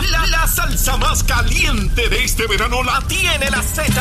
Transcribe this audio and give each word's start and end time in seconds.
La, 0.00 0.18
la, 0.18 0.26
la 0.26 0.46
salsa 0.46 0.96
más 0.96 1.22
caliente 1.24 2.08
de 2.08 2.24
este 2.24 2.46
verano 2.46 2.82
la 2.82 3.00
tiene 3.08 3.50
la 3.50 3.62
Z. 3.62 3.92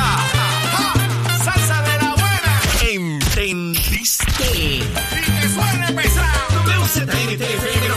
¡Salsa 1.44 1.82
de 1.82 1.98
la 1.98 2.14
buena! 2.14 2.62
¿Entendiste? 2.90 4.26
¡Y 4.56 4.80
que 4.80 5.50
suene 5.50 5.92
pesado! 5.94 6.50
WZMTFM 6.90 7.88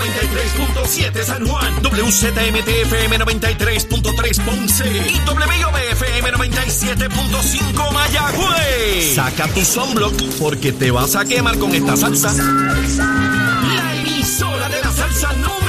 93.7 0.84 1.24
San 1.24 1.46
Juan, 1.46 1.82
WZMTFM 1.82 3.18
93.3 3.20 4.44
Ponce 4.44 4.84
y 4.86 5.18
WIOBFM 5.28 6.32
97.5 6.32 7.92
Mayagüez. 7.92 9.14
Saca 9.14 9.48
tu 9.48 9.64
sunblock 9.64 10.20
porque 10.38 10.72
te 10.72 10.90
vas 10.90 11.16
a 11.16 11.24
quemar 11.24 11.56
con 11.58 11.74
esta 11.74 11.96
salsa. 11.96 12.32
La 12.34 13.94
emisora 13.94 14.68
de 14.68 14.80
la 14.82 14.92
salsa 14.92 15.32
número 15.34 15.61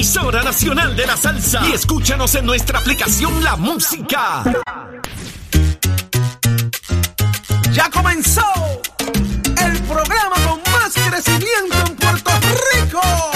emisora 0.00 0.42
nacional 0.42 0.96
de 0.96 1.06
la 1.06 1.14
salsa. 1.14 1.60
Y 1.68 1.72
escúchanos 1.72 2.34
en 2.34 2.46
nuestra 2.46 2.78
aplicación 2.78 3.44
La 3.44 3.56
Música. 3.56 4.42
Ya 7.70 7.90
comenzó 7.90 8.46
el 8.98 9.78
programa 9.82 10.36
con 10.48 10.72
más 10.72 10.94
crecimiento 10.94 11.76
en 11.86 11.96
Puerto 11.96 12.30
Rico. 12.72 13.29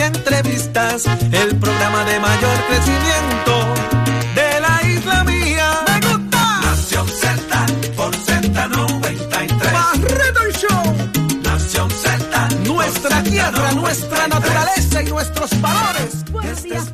Y 0.00 0.02
entrevistas. 0.02 1.04
El 1.32 1.56
programa 1.56 2.04
de 2.04 2.18
mayor 2.20 2.58
crecimiento 2.68 3.74
de 4.34 4.60
la 4.60 4.88
isla 4.88 5.24
mía. 5.24 5.70
¡Me 5.86 6.06
gusta! 6.06 6.60
Nación 6.62 7.06
Z 7.08 7.66
por 7.96 8.14
Z93. 8.16 9.72
Barreto 9.72 10.40
el 10.46 10.52
Show. 10.54 11.42
Nación 11.42 11.90
Z. 11.90 12.48
Nuestra 12.64 13.22
tierra, 13.22 13.72
nuestra 13.72 14.28
naturaleza 14.28 15.02
y 15.02 15.06
nuestros 15.06 15.60
valores. 15.60 16.24
Buenos 16.30 16.58
Esta 16.58 16.68
días, 16.68 16.92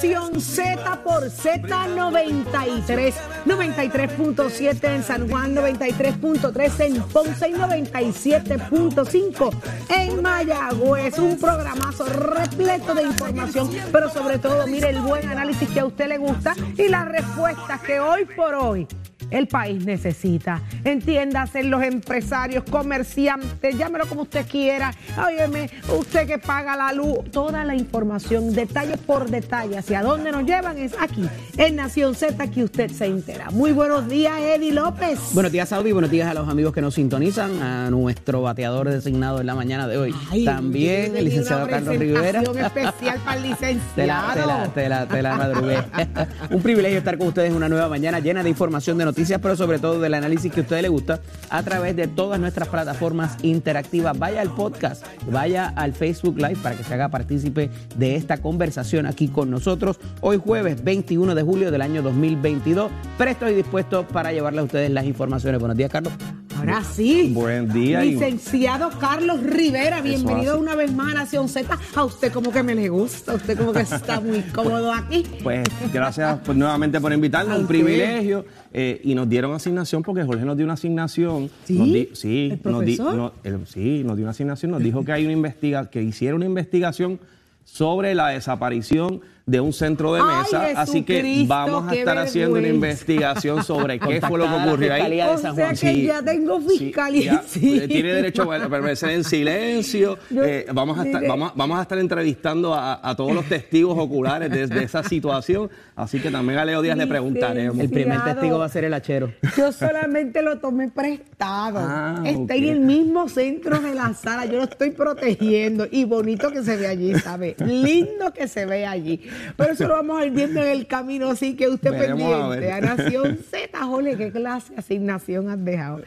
Z 0.00 1.00
por 1.02 1.24
Z93. 1.24 3.12
93.7 3.44 4.94
en 4.94 5.02
San 5.02 5.28
Juan, 5.28 5.56
93.3 5.56 6.80
en 6.86 7.02
Ponce 7.02 7.48
y 7.48 7.54
97.5 7.54 9.50
en 9.88 10.22
Mayagüez. 10.22 11.18
Un 11.18 11.36
programazo 11.38 12.06
repleto 12.06 12.94
de 12.94 13.02
información, 13.02 13.70
pero 13.90 14.08
sobre 14.08 14.38
todo, 14.38 14.68
mire 14.68 14.90
el 14.90 15.00
buen 15.00 15.28
análisis 15.28 15.68
que 15.68 15.80
a 15.80 15.86
usted 15.86 16.06
le 16.06 16.18
gusta 16.18 16.54
y 16.76 16.86
las 16.88 17.08
respuestas 17.08 17.80
que 17.80 17.98
hoy 17.98 18.24
por 18.24 18.54
hoy 18.54 18.86
el 19.30 19.46
país 19.46 19.84
necesita. 19.84 20.62
Entiéndase, 20.84 21.62
los 21.64 21.82
empresarios, 21.82 22.64
comerciantes, 22.64 23.76
llámelo 23.76 24.06
como 24.06 24.22
usted 24.22 24.46
quiera. 24.46 24.92
Óyeme, 25.24 25.70
usted 25.98 26.26
que 26.26 26.38
paga 26.38 26.76
la 26.76 26.92
luz, 26.92 27.30
toda 27.30 27.64
la 27.64 27.74
información, 27.74 28.52
detalle 28.54 28.96
por 28.96 29.30
detalle, 29.30 29.78
hacia 29.78 30.02
dónde 30.02 30.32
nos 30.32 30.44
llevan 30.44 30.78
es 30.78 30.92
aquí, 30.98 31.28
en 31.56 31.76
Nación 31.76 32.14
Z, 32.14 32.48
que 32.50 32.64
usted 32.64 32.90
se 32.90 33.06
entera. 33.06 33.50
Muy 33.50 33.72
buenos 33.72 34.08
días, 34.08 34.40
Eddie 34.40 34.72
López. 34.72 35.18
Buenos 35.32 35.52
días, 35.52 35.68
Saudi. 35.68 35.92
Buenos 35.92 36.10
días 36.10 36.28
a 36.28 36.34
los 36.34 36.48
amigos 36.48 36.72
que 36.72 36.80
nos 36.80 36.94
sintonizan, 36.94 37.62
a 37.62 37.90
nuestro 37.90 38.42
bateador 38.42 38.88
designado 38.88 39.40
en 39.40 39.46
la 39.46 39.54
mañana 39.54 39.86
de 39.86 39.98
hoy. 39.98 40.14
Ay, 40.30 40.44
También 40.44 41.16
el 41.16 41.24
licenciado 41.26 41.68
Carlos 41.68 41.96
Rivera. 41.96 42.42
especial 42.42 43.18
para 43.24 43.36
el 43.36 43.42
licenciado. 43.50 43.94
Te 43.94 44.06
la, 44.06 44.32
te 44.34 44.46
la, 44.46 44.68
te 44.68 44.88
la, 44.88 45.06
te 45.06 45.22
la 45.22 45.36
madrugué. 45.36 45.78
Un 46.50 46.62
privilegio 46.62 46.98
estar 46.98 47.18
con 47.18 47.28
ustedes 47.28 47.50
en 47.50 47.56
una 47.56 47.68
nueva 47.68 47.88
mañana 47.88 48.20
llena 48.20 48.42
de 48.42 48.48
información, 48.48 48.96
de 48.98 49.04
noticias, 49.04 49.17
pero 49.18 49.56
sobre 49.56 49.80
todo 49.80 49.98
del 50.00 50.14
análisis 50.14 50.52
que 50.52 50.60
a 50.60 50.62
ustedes 50.62 50.82
les 50.82 50.90
gusta 50.92 51.18
a 51.50 51.62
través 51.64 51.96
de 51.96 52.06
todas 52.06 52.38
nuestras 52.38 52.68
plataformas 52.68 53.36
interactivas. 53.42 54.16
Vaya 54.16 54.40
al 54.40 54.50
podcast, 54.54 55.04
vaya 55.28 55.72
al 55.74 55.92
Facebook 55.92 56.36
Live 56.36 56.56
para 56.62 56.76
que 56.76 56.84
se 56.84 56.94
haga 56.94 57.08
partícipe 57.08 57.68
de 57.96 58.14
esta 58.14 58.36
conversación 58.36 59.06
aquí 59.06 59.26
con 59.26 59.50
nosotros. 59.50 59.98
Hoy 60.20 60.36
jueves 60.42 60.84
21 60.84 61.34
de 61.34 61.42
julio 61.42 61.70
del 61.72 61.82
año 61.82 62.00
2022, 62.02 62.90
presto 63.18 63.48
y 63.50 63.54
dispuesto 63.54 64.06
para 64.06 64.32
llevarles 64.32 64.60
a 64.60 64.64
ustedes 64.64 64.90
las 64.90 65.04
informaciones. 65.04 65.58
Buenos 65.58 65.76
días, 65.76 65.90
Carlos. 65.90 66.12
Ahora 66.56 66.82
sí. 66.82 67.30
Buen 67.32 67.72
día 67.72 68.04
y- 68.04 68.12
Licenciado 68.14 68.90
Carlos 68.98 69.40
Rivera, 69.44 70.00
bienvenido 70.00 70.58
una 70.58 70.74
vez 70.74 70.92
más 70.92 71.12
a 71.12 71.14
Nación 71.14 71.48
Z. 71.48 71.78
A 71.94 72.04
usted 72.04 72.32
como 72.32 72.50
que 72.50 72.64
me 72.64 72.74
le 72.74 72.88
gusta, 72.88 73.30
a 73.32 73.34
usted 73.36 73.56
como 73.56 73.72
que 73.72 73.82
está 73.82 74.20
muy 74.20 74.40
cómodo 74.54 74.92
aquí. 74.92 75.24
Pues 75.44 75.62
gracias 75.92 76.40
pues, 76.44 76.58
nuevamente 76.58 77.00
por 77.00 77.12
invitarnos, 77.12 77.58
un 77.58 77.62
usted. 77.62 77.74
privilegio. 77.76 78.44
eh, 78.72 79.00
y 79.10 79.14
nos 79.14 79.28
dieron 79.28 79.52
asignación 79.54 80.02
porque 80.02 80.22
Jorge 80.24 80.44
nos 80.44 80.56
dio 80.56 80.64
una 80.66 80.74
asignación. 80.74 81.50
¿Sí? 81.64 81.78
Nos 81.78 81.86
di- 81.92 82.08
sí, 82.14 82.48
¿El 82.64 82.70
nos 82.72 82.84
di- 82.84 82.96
profesor? 82.96 83.14
no, 83.16 83.32
el- 83.44 83.66
sí, 83.66 84.02
nos 84.04 84.16
dio 84.16 84.24
una 84.24 84.30
asignación, 84.32 84.70
nos 84.72 84.82
dijo 84.82 85.04
que 85.04 85.12
hay 85.12 85.24
una 85.24 85.32
investiga, 85.32 85.88
que 85.88 86.02
hiciera 86.02 86.34
una 86.34 86.44
investigación 86.46 87.18
sobre 87.64 88.14
la 88.14 88.28
desaparición 88.28 89.20
de 89.48 89.60
un 89.60 89.72
centro 89.72 90.12
de 90.14 90.20
Ay, 90.22 90.42
mesa. 90.44 90.80
Así 90.80 91.02
que 91.02 91.44
vamos 91.46 91.90
a 91.90 91.94
estar 91.94 92.18
haciendo 92.18 92.58
una 92.58 92.68
investigación 92.68 93.64
sobre 93.64 93.98
qué 93.98 94.20
fue 94.20 94.38
lo 94.38 94.46
que 94.46 94.54
ocurrió 94.68 94.92
ahí. 94.94 95.20
O 95.22 95.38
sea 95.38 95.72
que 95.72 96.02
ya 96.04 96.22
tengo 96.22 96.60
Sí, 96.60 96.78
fiscalía. 96.78 97.32
ya, 97.32 97.42
sí. 97.46 97.78
eh, 97.78 97.88
Tiene 97.88 98.12
derecho 98.12 98.42
a 98.52 98.68
permanecer 98.68 99.10
en 99.10 99.24
silencio. 99.24 100.18
Yo- 100.30 100.44
Eh, 100.44 100.66
vamos, 100.72 100.98
a 100.98 101.04
estar, 101.06 101.26
vamos, 101.26 101.52
vamos 101.54 101.78
a 101.78 101.82
estar 101.82 101.98
entrevistando 101.98 102.74
a, 102.74 103.00
a 103.02 103.16
todos 103.16 103.32
los 103.32 103.44
testigos 103.46 103.98
oculares 103.98 104.50
de, 104.50 104.66
de 104.66 104.82
esa 104.84 105.02
situación. 105.02 105.70
Así 105.96 106.20
que 106.20 106.30
también 106.30 106.58
a 106.58 106.64
Leo 106.64 106.82
Díaz 106.82 106.96
le 106.98 107.06
preguntaremos. 107.06 107.78
El 107.78 107.90
primer 107.90 108.22
testigo 108.24 108.58
va 108.58 108.66
a 108.66 108.68
ser 108.68 108.84
el 108.84 108.94
hachero. 108.94 109.32
Yo 109.56 109.72
solamente 109.72 110.42
lo 110.42 110.58
tomé 110.58 110.90
prestado. 110.90 111.78
Ah, 111.80 112.22
Está 112.24 112.54
en 112.54 112.64
el 112.64 112.80
mismo 112.80 113.28
centro 113.28 113.78
de 113.80 113.94
la 113.94 114.12
sala. 114.14 114.44
Yo 114.46 114.58
lo 114.58 114.64
estoy 114.64 114.90
protegiendo. 114.90 115.86
Y 115.90 116.04
bonito 116.04 116.50
que 116.52 116.62
se 116.62 116.76
ve 116.76 116.86
allí, 116.86 117.14
¿sabe? 117.14 117.56
Lindo 117.64 118.32
que 118.32 118.46
se 118.48 118.66
ve 118.66 118.86
allí. 118.86 119.20
Pero 119.56 119.72
eso 119.72 119.86
lo 119.86 119.94
vamos 119.94 120.20
a 120.20 120.26
ir 120.26 120.32
viendo 120.32 120.62
en 120.62 120.68
el 120.68 120.86
camino, 120.86 121.28
así 121.28 121.56
que 121.56 121.68
usted 121.68 121.90
Veremos 121.90 122.50
pendiente. 122.50 122.72
A 122.72 122.80
Nación 122.80 123.38
Z, 123.50 123.84
jole, 123.84 124.16
qué 124.16 124.30
clase 124.30 124.72
de 124.72 124.78
asignación 124.78 125.48
has 125.50 125.64
dejado. 125.64 126.02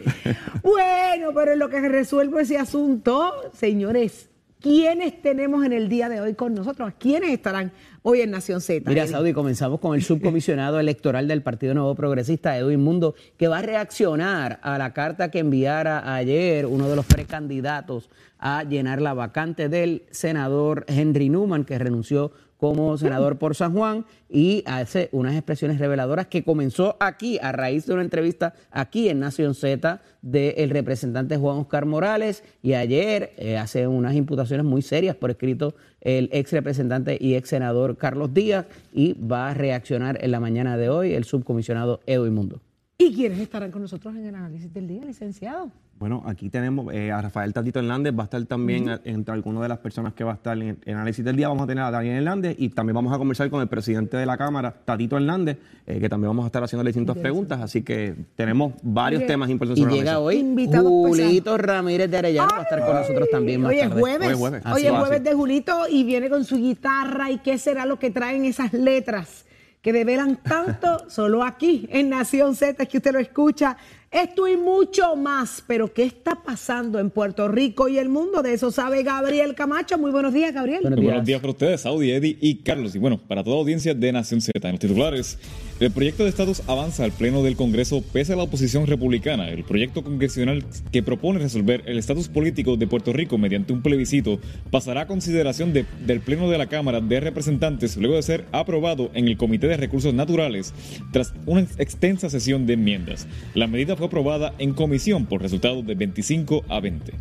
Bueno, 0.63 1.31
pero 1.33 1.53
en 1.53 1.59
lo 1.59 1.69
que 1.69 1.79
resuelvo 1.87 2.39
ese 2.39 2.57
asunto, 2.57 3.51
señores, 3.53 4.29
¿quiénes 4.59 5.21
tenemos 5.21 5.65
en 5.65 5.73
el 5.73 5.89
día 5.89 6.07
de 6.07 6.21
hoy 6.21 6.33
con 6.35 6.53
nosotros? 6.53 6.93
¿Quiénes 6.99 7.31
estarán 7.31 7.71
hoy 8.03 8.21
en 8.21 8.31
Nación 8.31 8.61
Z? 8.61 8.89
Mira? 8.89 9.07
Saudi, 9.07 9.33
comenzamos 9.33 9.79
con 9.79 9.95
el 9.95 10.03
subcomisionado 10.03 10.79
electoral 10.79 11.27
del 11.27 11.41
Partido 11.41 11.73
Nuevo 11.73 11.95
Progresista, 11.95 12.57
Edwin 12.57 12.81
Mundo, 12.81 13.15
que 13.37 13.47
va 13.47 13.59
a 13.59 13.61
reaccionar 13.61 14.59
a 14.61 14.77
la 14.77 14.93
carta 14.93 15.31
que 15.31 15.39
enviara 15.39 16.13
ayer 16.15 16.65
uno 16.65 16.87
de 16.87 16.95
los 16.95 17.05
precandidatos 17.05 18.09
a 18.39 18.63
llenar 18.63 19.01
la 19.01 19.13
vacante 19.13 19.69
del 19.69 20.03
senador 20.09 20.85
Henry 20.87 21.29
Newman, 21.29 21.63
que 21.63 21.77
renunció 21.77 22.31
como 22.61 22.95
senador 22.99 23.39
por 23.39 23.55
San 23.55 23.73
Juan 23.73 24.05
y 24.29 24.63
hace 24.67 25.09
unas 25.13 25.33
expresiones 25.33 25.79
reveladoras 25.79 26.27
que 26.27 26.43
comenzó 26.43 26.95
aquí 26.99 27.39
a 27.41 27.51
raíz 27.51 27.87
de 27.87 27.93
una 27.93 28.03
entrevista 28.03 28.53
aquí 28.69 29.09
en 29.09 29.19
Nación 29.19 29.55
Z 29.55 29.99
del 30.21 30.69
representante 30.69 31.37
Juan 31.37 31.57
Oscar 31.57 31.87
Morales 31.87 32.43
y 32.61 32.73
ayer 32.73 33.31
eh, 33.37 33.57
hace 33.57 33.87
unas 33.87 34.13
imputaciones 34.13 34.63
muy 34.63 34.83
serias 34.83 35.15
por 35.15 35.31
escrito 35.31 35.73
el 36.01 36.29
ex 36.31 36.51
representante 36.51 37.17
y 37.19 37.33
ex 37.33 37.49
senador 37.49 37.97
Carlos 37.97 38.31
Díaz 38.31 38.67
y 38.93 39.13
va 39.13 39.49
a 39.49 39.55
reaccionar 39.55 40.23
en 40.23 40.29
la 40.29 40.39
mañana 40.39 40.77
de 40.77 40.89
hoy 40.89 41.15
el 41.15 41.23
subcomisionado 41.23 42.01
Edwin 42.05 42.35
Mundo. 42.35 42.61
¿Y 43.01 43.15
quiénes 43.15 43.39
estarán 43.39 43.71
con 43.71 43.81
nosotros 43.81 44.15
en 44.15 44.27
el 44.27 44.35
análisis 44.35 44.71
del 44.71 44.87
día, 44.87 45.03
licenciado? 45.03 45.71
Bueno, 45.97 46.21
aquí 46.27 46.51
tenemos 46.51 46.93
eh, 46.93 47.11
a 47.11 47.19
Rafael 47.19 47.51
Tatito 47.51 47.79
Hernández, 47.79 48.13
va 48.15 48.21
a 48.21 48.25
estar 48.25 48.45
también 48.45 48.89
entre 49.03 49.33
algunas 49.33 49.63
de 49.63 49.69
las 49.69 49.79
personas 49.79 50.13
que 50.13 50.23
va 50.23 50.33
a 50.33 50.35
estar 50.35 50.55
en 50.55 50.77
el 50.85 50.93
análisis 50.93 51.25
del 51.25 51.35
día. 51.35 51.47
Vamos 51.47 51.63
a 51.63 51.67
tener 51.67 51.83
a 51.83 51.89
Daniel 51.89 52.17
Hernández 52.17 52.55
y 52.59 52.69
también 52.69 52.93
vamos 52.93 53.11
a 53.11 53.17
conversar 53.17 53.49
con 53.49 53.59
el 53.59 53.67
presidente 53.67 54.17
de 54.17 54.25
la 54.27 54.37
Cámara, 54.37 54.71
Tatito 54.85 55.17
Hernández, 55.17 55.57
eh, 55.87 55.99
que 55.99 56.09
también 56.09 56.29
vamos 56.29 56.43
a 56.43 56.47
estar 56.47 56.63
haciendo 56.63 56.83
distintas 56.83 57.17
preguntas. 57.17 57.59
Así 57.59 57.81
que 57.81 58.15
tenemos 58.35 58.73
varios 58.83 59.21
Oye, 59.21 59.27
temas 59.27 59.49
importantes 59.49 59.79
Y 59.79 59.83
sobre 59.83 59.95
la 59.95 59.99
llega 59.99 60.11
mesa. 60.11 60.19
hoy 60.19 61.23
Julito 61.25 61.57
Ramírez 61.57 62.11
de 62.11 62.17
Arellano, 62.17 62.49
va 62.51 62.59
a 62.59 62.63
estar 62.63 62.85
con 62.85 62.95
nosotros 62.95 63.29
también 63.31 63.61
más 63.61 63.69
Hoy 63.71 63.79
es 63.79 63.89
tarde. 63.89 64.01
jueves. 64.01 64.27
Hoy 64.27 64.33
es 64.33 64.39
jueves. 64.39 64.63
Hoy 64.65 65.15
es 65.15 65.23
de 65.23 65.33
Julito 65.33 65.87
y 65.89 66.03
viene 66.03 66.29
con 66.29 66.45
su 66.45 66.57
guitarra. 66.57 67.31
¿Y 67.31 67.39
qué 67.39 67.57
será 67.57 67.87
lo 67.87 67.97
que 67.97 68.11
traen 68.11 68.45
esas 68.45 68.73
letras 68.73 69.45
que 69.81 69.93
develan 69.93 70.41
tanto? 70.41 71.05
Solo 71.09 71.43
aquí, 71.43 71.87
en 71.91 72.09
Nación 72.09 72.55
Z, 72.55 72.83
es 72.83 72.89
que 72.89 72.97
usted 72.97 73.13
lo 73.13 73.19
escucha. 73.19 73.77
Esto 74.11 74.47
y 74.47 74.57
mucho 74.57 75.15
más, 75.15 75.63
pero 75.65 75.93
¿qué 75.93 76.03
está 76.03 76.43
pasando 76.43 76.99
en 76.99 77.09
Puerto 77.09 77.47
Rico 77.47 77.87
y 77.87 77.97
el 77.97 78.09
mundo? 78.09 78.41
De 78.41 78.53
eso 78.53 78.69
sabe 78.69 79.03
Gabriel 79.03 79.55
Camacho. 79.55 79.97
Muy 79.97 80.11
buenos 80.11 80.33
días, 80.33 80.53
Gabriel. 80.53 80.81
Buenos 80.81 80.99
días, 80.99 81.11
buenos 81.11 81.25
días 81.25 81.39
para 81.39 81.51
ustedes, 81.51 81.81
Saudi, 81.81 82.11
Eddie 82.11 82.37
y 82.41 82.55
Carlos. 82.57 82.93
Y 82.93 82.99
bueno, 82.99 83.19
para 83.25 83.41
toda 83.43 83.57
audiencia 83.57 83.93
de 83.93 84.11
Nación 84.11 84.41
Z, 84.41 84.51
en 84.67 84.73
los 84.73 84.79
titulares, 84.81 85.39
el 85.81 85.89
proyecto 85.89 86.23
de 86.23 86.29
estatus 86.29 86.61
avanza 86.67 87.03
al 87.03 87.11
Pleno 87.11 87.41
del 87.41 87.55
Congreso 87.55 88.03
pese 88.13 88.33
a 88.33 88.35
la 88.35 88.43
oposición 88.43 88.85
republicana. 88.85 89.49
El 89.49 89.63
proyecto 89.63 90.03
congresional 90.03 90.63
que 90.91 91.01
propone 91.01 91.39
resolver 91.39 91.81
el 91.87 91.97
estatus 91.97 92.29
político 92.29 92.77
de 92.77 92.85
Puerto 92.85 93.13
Rico 93.13 93.39
mediante 93.39 93.73
un 93.73 93.81
plebiscito 93.81 94.39
pasará 94.69 95.01
a 95.01 95.07
consideración 95.07 95.73
de, 95.73 95.87
del 96.05 96.21
Pleno 96.21 96.51
de 96.51 96.59
la 96.59 96.67
Cámara 96.67 97.01
de 97.01 97.19
Representantes 97.19 97.97
luego 97.97 98.15
de 98.15 98.21
ser 98.21 98.45
aprobado 98.51 99.09
en 99.15 99.27
el 99.27 99.37
Comité 99.37 99.67
de 99.67 99.77
Recursos 99.77 100.13
Naturales 100.13 100.71
tras 101.11 101.33
una 101.47 101.61
extensa 101.61 102.29
sesión 102.29 102.67
de 102.67 102.73
enmiendas. 102.73 103.25
La 103.55 103.65
medida 103.65 103.95
fue 103.95 104.05
aprobada 104.05 104.53
en 104.59 104.73
comisión 104.73 105.25
por 105.25 105.41
resultado 105.41 105.81
de 105.81 105.95
25 105.95 106.63
a 106.69 106.79
20. 106.79 107.11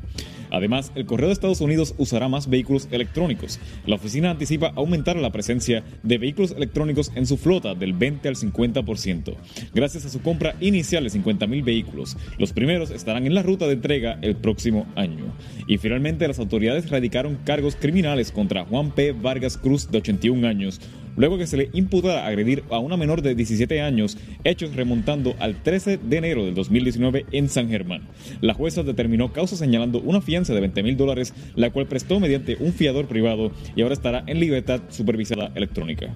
Además, 0.50 0.92
el 0.94 1.06
Correo 1.06 1.28
de 1.28 1.32
Estados 1.32 1.60
Unidos 1.60 1.94
usará 1.98 2.28
más 2.28 2.48
vehículos 2.48 2.88
electrónicos. 2.90 3.60
La 3.86 3.96
oficina 3.96 4.30
anticipa 4.30 4.72
aumentar 4.76 5.16
la 5.16 5.30
presencia 5.30 5.84
de 6.02 6.18
vehículos 6.18 6.52
electrónicos 6.52 7.12
en 7.14 7.26
su 7.26 7.36
flota 7.36 7.74
del 7.74 7.92
20 7.92 8.28
al 8.28 8.36
50%, 8.36 9.34
gracias 9.74 10.04
a 10.04 10.08
su 10.08 10.20
compra 10.20 10.54
inicial 10.60 11.04
de 11.04 11.10
50.000 11.10 11.64
vehículos. 11.64 12.16
Los 12.38 12.52
primeros 12.52 12.90
estarán 12.90 13.26
en 13.26 13.34
la 13.34 13.42
ruta 13.42 13.66
de 13.66 13.74
entrega 13.74 14.18
el 14.22 14.36
próximo 14.36 14.86
año. 14.96 15.34
Y 15.66 15.78
finalmente, 15.78 16.26
las 16.26 16.38
autoridades 16.38 16.90
radicaron 16.90 17.38
cargos 17.44 17.76
criminales 17.76 18.32
contra 18.32 18.64
Juan 18.64 18.90
P. 18.92 19.12
Vargas 19.12 19.56
Cruz, 19.56 19.90
de 19.90 19.98
81 19.98 20.46
años, 20.46 20.80
luego 21.16 21.38
que 21.38 21.46
se 21.46 21.56
le 21.56 21.70
imputara 21.72 22.26
agredir 22.26 22.64
a 22.70 22.78
una 22.78 22.96
menor 22.96 23.22
de 23.22 23.34
17 23.34 23.80
años, 23.80 24.18
hechos 24.44 24.74
remontando 24.74 25.34
al 25.38 25.62
13 25.62 25.98
de 25.98 26.16
enero 26.16 26.44
del 26.44 26.54
2019 26.54 27.26
en 27.32 27.48
San 27.48 27.68
Germán. 27.68 28.02
La 28.40 28.54
jueza 28.54 28.82
determinó 28.82 29.32
causa 29.32 29.56
señalando 29.56 30.00
una 30.00 30.20
fianza 30.20 30.54
de 30.54 30.60
20 30.60 30.82
mil 30.82 30.96
dólares, 30.96 31.34
la 31.54 31.70
cual 31.70 31.86
prestó 31.86 32.20
mediante 32.20 32.56
un 32.60 32.72
fiador 32.72 33.06
privado 33.06 33.52
y 33.76 33.82
ahora 33.82 33.94
estará 33.94 34.24
en 34.26 34.40
libertad 34.40 34.82
supervisada 34.88 35.50
electrónica. 35.54 36.14